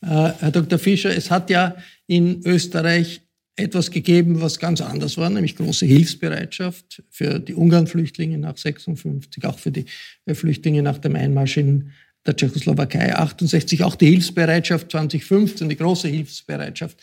Äh, 0.02 0.32
Herr 0.38 0.50
Dr. 0.50 0.78
Fischer, 0.78 1.14
es 1.16 1.30
hat 1.30 1.50
ja 1.50 1.76
in 2.06 2.40
Österreich 2.44 3.22
etwas 3.56 3.90
gegeben, 3.90 4.40
was 4.40 4.58
ganz 4.58 4.80
anders 4.80 5.16
war, 5.16 5.30
nämlich 5.30 5.56
große 5.56 5.84
Hilfsbereitschaft 5.84 7.02
für 7.10 7.40
die 7.40 7.54
Ungarn-Flüchtlinge 7.54 8.38
nach 8.38 8.56
56, 8.56 9.44
auch 9.44 9.58
für 9.58 9.72
die 9.72 9.86
Flüchtlinge 10.32 10.82
nach 10.82 10.98
dem 10.98 11.16
Einmarsch 11.16 11.56
in 11.56 11.90
der 12.24 12.36
Tschechoslowakei 12.36 13.16
68, 13.16 13.82
auch 13.82 13.96
die 13.96 14.10
Hilfsbereitschaft 14.10 14.92
2015, 14.92 15.68
die 15.68 15.76
große 15.76 16.08
Hilfsbereitschaft. 16.08 17.00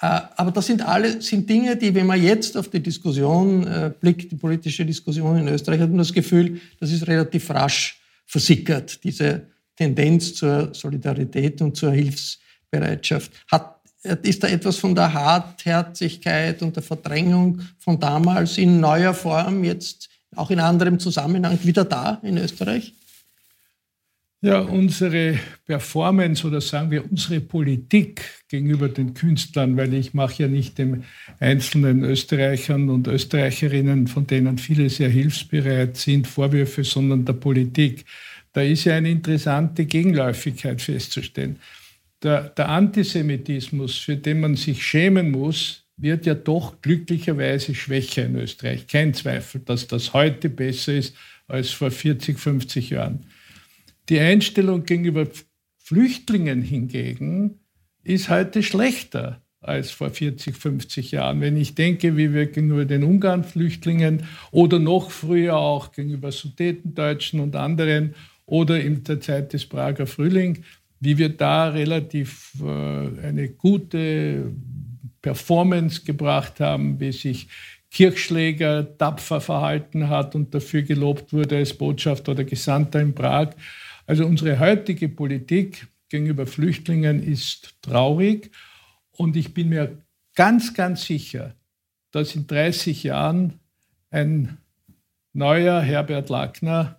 Äh, 0.00 0.20
aber 0.36 0.50
das 0.50 0.66
sind 0.66 0.82
alle 0.82 1.20
sind 1.22 1.48
Dinge, 1.48 1.76
die, 1.76 1.94
wenn 1.94 2.06
man 2.06 2.22
jetzt 2.22 2.56
auf 2.56 2.68
die 2.68 2.82
Diskussion 2.82 3.66
äh, 3.66 3.92
blickt, 3.98 4.32
die 4.32 4.36
politische 4.36 4.84
Diskussion 4.84 5.38
in 5.38 5.48
Österreich, 5.48 5.80
hat 5.80 5.90
man 5.90 5.98
das 5.98 6.12
Gefühl, 6.12 6.60
das 6.80 6.90
ist 6.90 7.06
relativ 7.06 7.50
rasch 7.50 8.00
versickert, 8.26 9.02
diese 9.04 9.46
Tendenz 9.76 10.34
zur 10.34 10.74
Solidarität 10.74 11.60
und 11.62 11.76
zur 11.76 11.92
Hilfsbereitschaft. 11.92 13.32
Hat, 13.50 13.80
ist 14.22 14.42
da 14.42 14.48
etwas 14.48 14.76
von 14.76 14.94
der 14.94 15.12
Hartherzigkeit 15.12 16.62
und 16.62 16.76
der 16.76 16.82
Verdrängung 16.82 17.60
von 17.78 17.98
damals 17.98 18.58
in 18.58 18.80
neuer 18.80 19.14
Form 19.14 19.64
jetzt 19.64 20.08
auch 20.36 20.50
in 20.50 20.60
anderem 20.60 20.98
Zusammenhang 20.98 21.58
wieder 21.62 21.84
da 21.84 22.20
in 22.22 22.36
Österreich? 22.38 22.92
Ja, 24.44 24.58
unsere 24.58 25.38
Performance 25.64 26.46
oder 26.46 26.60
sagen 26.60 26.90
wir 26.90 27.10
unsere 27.10 27.40
Politik 27.40 28.20
gegenüber 28.50 28.90
den 28.90 29.14
Künstlern, 29.14 29.78
weil 29.78 29.94
ich 29.94 30.12
mache 30.12 30.42
ja 30.42 30.48
nicht 30.50 30.76
den 30.76 31.04
einzelnen 31.40 32.04
Österreichern 32.04 32.90
und 32.90 33.08
Österreicherinnen, 33.08 34.06
von 34.06 34.26
denen 34.26 34.58
viele 34.58 34.90
sehr 34.90 35.08
hilfsbereit 35.08 35.96
sind, 35.96 36.26
Vorwürfe, 36.26 36.84
sondern 36.84 37.24
der 37.24 37.32
Politik. 37.32 38.04
Da 38.52 38.60
ist 38.60 38.84
ja 38.84 38.96
eine 38.96 39.12
interessante 39.12 39.86
Gegenläufigkeit 39.86 40.82
festzustellen. 40.82 41.58
Der, 42.22 42.50
der 42.50 42.68
Antisemitismus, 42.68 43.96
für 43.96 44.16
den 44.16 44.40
man 44.40 44.56
sich 44.56 44.84
schämen 44.84 45.30
muss, 45.30 45.86
wird 45.96 46.26
ja 46.26 46.34
doch 46.34 46.82
glücklicherweise 46.82 47.74
schwächer 47.74 48.26
in 48.26 48.36
Österreich. 48.36 48.88
Kein 48.88 49.14
Zweifel, 49.14 49.62
dass 49.64 49.86
das 49.86 50.12
heute 50.12 50.50
besser 50.50 50.92
ist 50.92 51.16
als 51.48 51.70
vor 51.70 51.90
40, 51.90 52.38
50 52.38 52.90
Jahren. 52.90 53.24
Die 54.08 54.20
Einstellung 54.20 54.84
gegenüber 54.84 55.26
Flüchtlingen 55.78 56.62
hingegen 56.62 57.60
ist 58.02 58.28
heute 58.28 58.62
schlechter 58.62 59.42
als 59.60 59.90
vor 59.90 60.10
40, 60.10 60.54
50 60.56 61.10
Jahren. 61.12 61.40
Wenn 61.40 61.56
ich 61.56 61.74
denke, 61.74 62.16
wie 62.18 62.34
wir 62.34 62.46
gegenüber 62.46 62.84
den 62.84 63.02
Ungarn-Flüchtlingen 63.02 64.26
oder 64.50 64.78
noch 64.78 65.10
früher 65.10 65.56
auch 65.56 65.92
gegenüber 65.92 66.32
Sudetendeutschen 66.32 67.40
und 67.40 67.56
anderen 67.56 68.14
oder 68.44 68.78
in 68.78 69.04
der 69.04 69.20
Zeit 69.20 69.54
des 69.54 69.64
Prager 69.64 70.06
Frühling, 70.06 70.64
wie 71.00 71.16
wir 71.16 71.30
da 71.30 71.68
relativ 71.68 72.52
äh, 72.62 73.26
eine 73.26 73.48
gute 73.48 74.52
Performance 75.22 76.02
gebracht 76.04 76.60
haben, 76.60 77.00
wie 77.00 77.12
sich 77.12 77.48
Kirchschläger 77.90 78.98
tapfer 78.98 79.40
verhalten 79.40 80.08
hat 80.08 80.34
und 80.34 80.54
dafür 80.54 80.82
gelobt 80.82 81.32
wurde 81.32 81.56
als 81.56 81.72
Botschafter 81.72 82.32
oder 82.32 82.44
Gesandter 82.44 83.00
in 83.00 83.14
Prag. 83.14 83.50
Also 84.06 84.26
unsere 84.26 84.58
heutige 84.58 85.08
Politik 85.08 85.86
gegenüber 86.08 86.46
Flüchtlingen 86.46 87.22
ist 87.22 87.74
traurig 87.82 88.50
und 89.12 89.36
ich 89.36 89.54
bin 89.54 89.70
mir 89.70 89.98
ganz, 90.34 90.74
ganz 90.74 91.04
sicher, 91.04 91.54
dass 92.10 92.34
in 92.34 92.46
30 92.46 93.02
Jahren 93.02 93.60
ein 94.10 94.58
neuer 95.32 95.80
Herbert 95.80 96.28
Lackner 96.28 96.98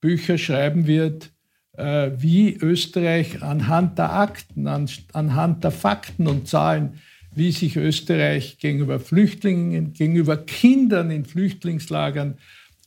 Bücher 0.00 0.38
schreiben 0.38 0.86
wird, 0.86 1.30
äh, 1.72 2.10
wie 2.16 2.54
Österreich 2.54 3.42
anhand 3.42 3.98
der 3.98 4.12
Akten, 4.12 4.66
anhand 4.66 5.64
der 5.64 5.70
Fakten 5.70 6.26
und 6.26 6.48
Zahlen, 6.48 7.00
wie 7.34 7.52
sich 7.52 7.76
Österreich 7.76 8.58
gegenüber 8.58 8.98
Flüchtlingen, 8.98 9.92
gegenüber 9.92 10.36
Kindern 10.36 11.10
in 11.10 11.24
Flüchtlingslagern 11.24 12.38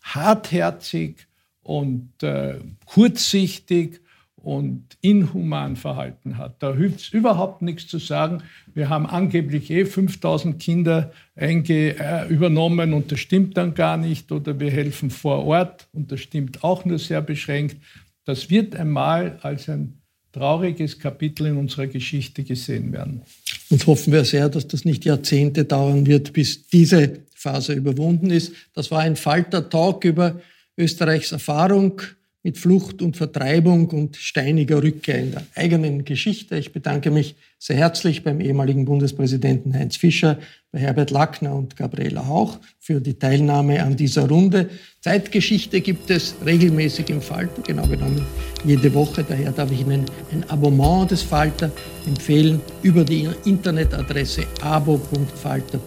hartherzig 0.01 1.27
und 1.63 2.11
äh, 2.21 2.55
kurzsichtig 2.85 4.01
und 4.43 4.83
inhuman 4.99 5.77
verhalten 5.77 6.37
hat. 6.37 6.61
Da 6.61 6.75
hilft 6.75 6.99
es 6.99 7.09
überhaupt 7.09 7.61
nichts 7.61 7.87
zu 7.87 7.97
sagen, 7.97 8.43
wir 8.73 8.89
haben 8.89 9.05
angeblich 9.05 9.71
eh 9.71 9.85
5000 9.85 10.59
Kinder 10.59 11.13
äh, 11.35 12.27
übernommen 12.27 12.93
und 12.93 13.11
das 13.11 13.21
stimmt 13.21 13.55
dann 13.55 13.73
gar 13.73 13.95
nicht 13.95 14.31
oder 14.33 14.59
wir 14.59 14.69
helfen 14.69 15.09
vor 15.09 15.45
Ort 15.45 15.87
und 15.93 16.11
das 16.11 16.19
stimmt 16.19 16.63
auch 16.63 16.83
nur 16.83 16.99
sehr 16.99 17.21
beschränkt. 17.21 17.77
Das 18.25 18.49
wird 18.49 18.75
einmal 18.75 19.39
als 19.41 19.69
ein 19.69 20.01
trauriges 20.33 20.99
Kapitel 20.99 21.47
in 21.47 21.57
unserer 21.57 21.87
Geschichte 21.87 22.43
gesehen 22.43 22.91
werden. 22.91 23.21
Und 23.69 23.87
hoffen 23.87 24.11
wir 24.11 24.25
sehr, 24.25 24.49
dass 24.49 24.67
das 24.67 24.83
nicht 24.83 25.05
Jahrzehnte 25.05 25.63
dauern 25.63 26.05
wird, 26.05 26.33
bis 26.33 26.67
diese 26.67 27.19
Phase 27.33 27.73
überwunden 27.73 28.29
ist. 28.29 28.51
Das 28.73 28.91
war 28.91 28.99
ein 28.99 29.15
Falter-Talk 29.15 30.03
über 30.03 30.41
Österreichs 30.77 31.31
Erfahrung 31.31 32.01
mit 32.43 32.57
Flucht 32.57 33.01
und 33.01 33.15
Vertreibung 33.15 33.87
und 33.89 34.17
steiniger 34.17 34.83
Rückkehr 34.83 35.17
in 35.17 35.31
der 35.31 35.43
eigenen 35.55 36.03
Geschichte. 36.03 36.57
Ich 36.57 36.73
bedanke 36.73 37.09
mich 37.09 37.35
sehr 37.57 37.77
herzlich 37.77 38.23
beim 38.23 38.41
ehemaligen 38.41 38.83
Bundespräsidenten 38.83 39.73
Heinz 39.73 39.95
Fischer, 39.95 40.37
bei 40.73 40.79
Herbert 40.79 41.11
Lackner 41.11 41.55
und 41.55 41.77
Gabriela 41.77 42.27
Hauch 42.27 42.59
für 42.79 42.99
die 42.99 43.13
Teilnahme 43.13 43.81
an 43.81 43.95
dieser 43.95 44.27
Runde. 44.27 44.69
Zeitgeschichte 44.99 45.79
gibt 45.79 46.09
es 46.09 46.35
regelmäßig 46.45 47.09
im 47.09 47.21
Falter, 47.21 47.61
genau 47.61 47.87
genommen 47.87 48.25
jede 48.65 48.93
Woche. 48.93 49.23
Daher 49.23 49.53
darf 49.53 49.71
ich 49.71 49.79
Ihnen 49.79 50.03
ein 50.33 50.43
Abonnement 50.49 51.09
des 51.09 51.21
Falter 51.21 51.71
empfehlen. 52.05 52.59
Über 52.81 53.05
die 53.05 53.29
Internetadresse 53.45 54.43
abo.falter.at 54.61 55.81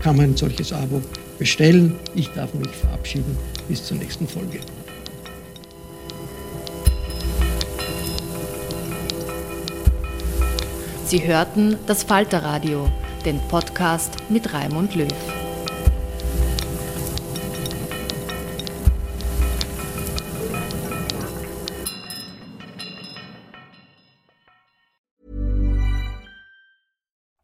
kann 0.00 0.16
man 0.16 0.26
ein 0.26 0.36
solches 0.36 0.72
Abo 0.72 1.02
bestellen. 1.42 1.98
Ich 2.14 2.28
darf 2.34 2.54
mich 2.54 2.68
verabschieden. 2.68 3.36
Bis 3.66 3.84
zur 3.84 3.96
nächsten 3.96 4.28
Folge. 4.28 4.60
Sie 11.04 11.26
hörten 11.26 11.78
das 11.88 12.04
Falterradio, 12.04 12.88
den 13.24 13.40
Podcast 13.48 14.14
mit 14.28 14.54
Raimund 14.54 14.94
Löw. 14.94 15.08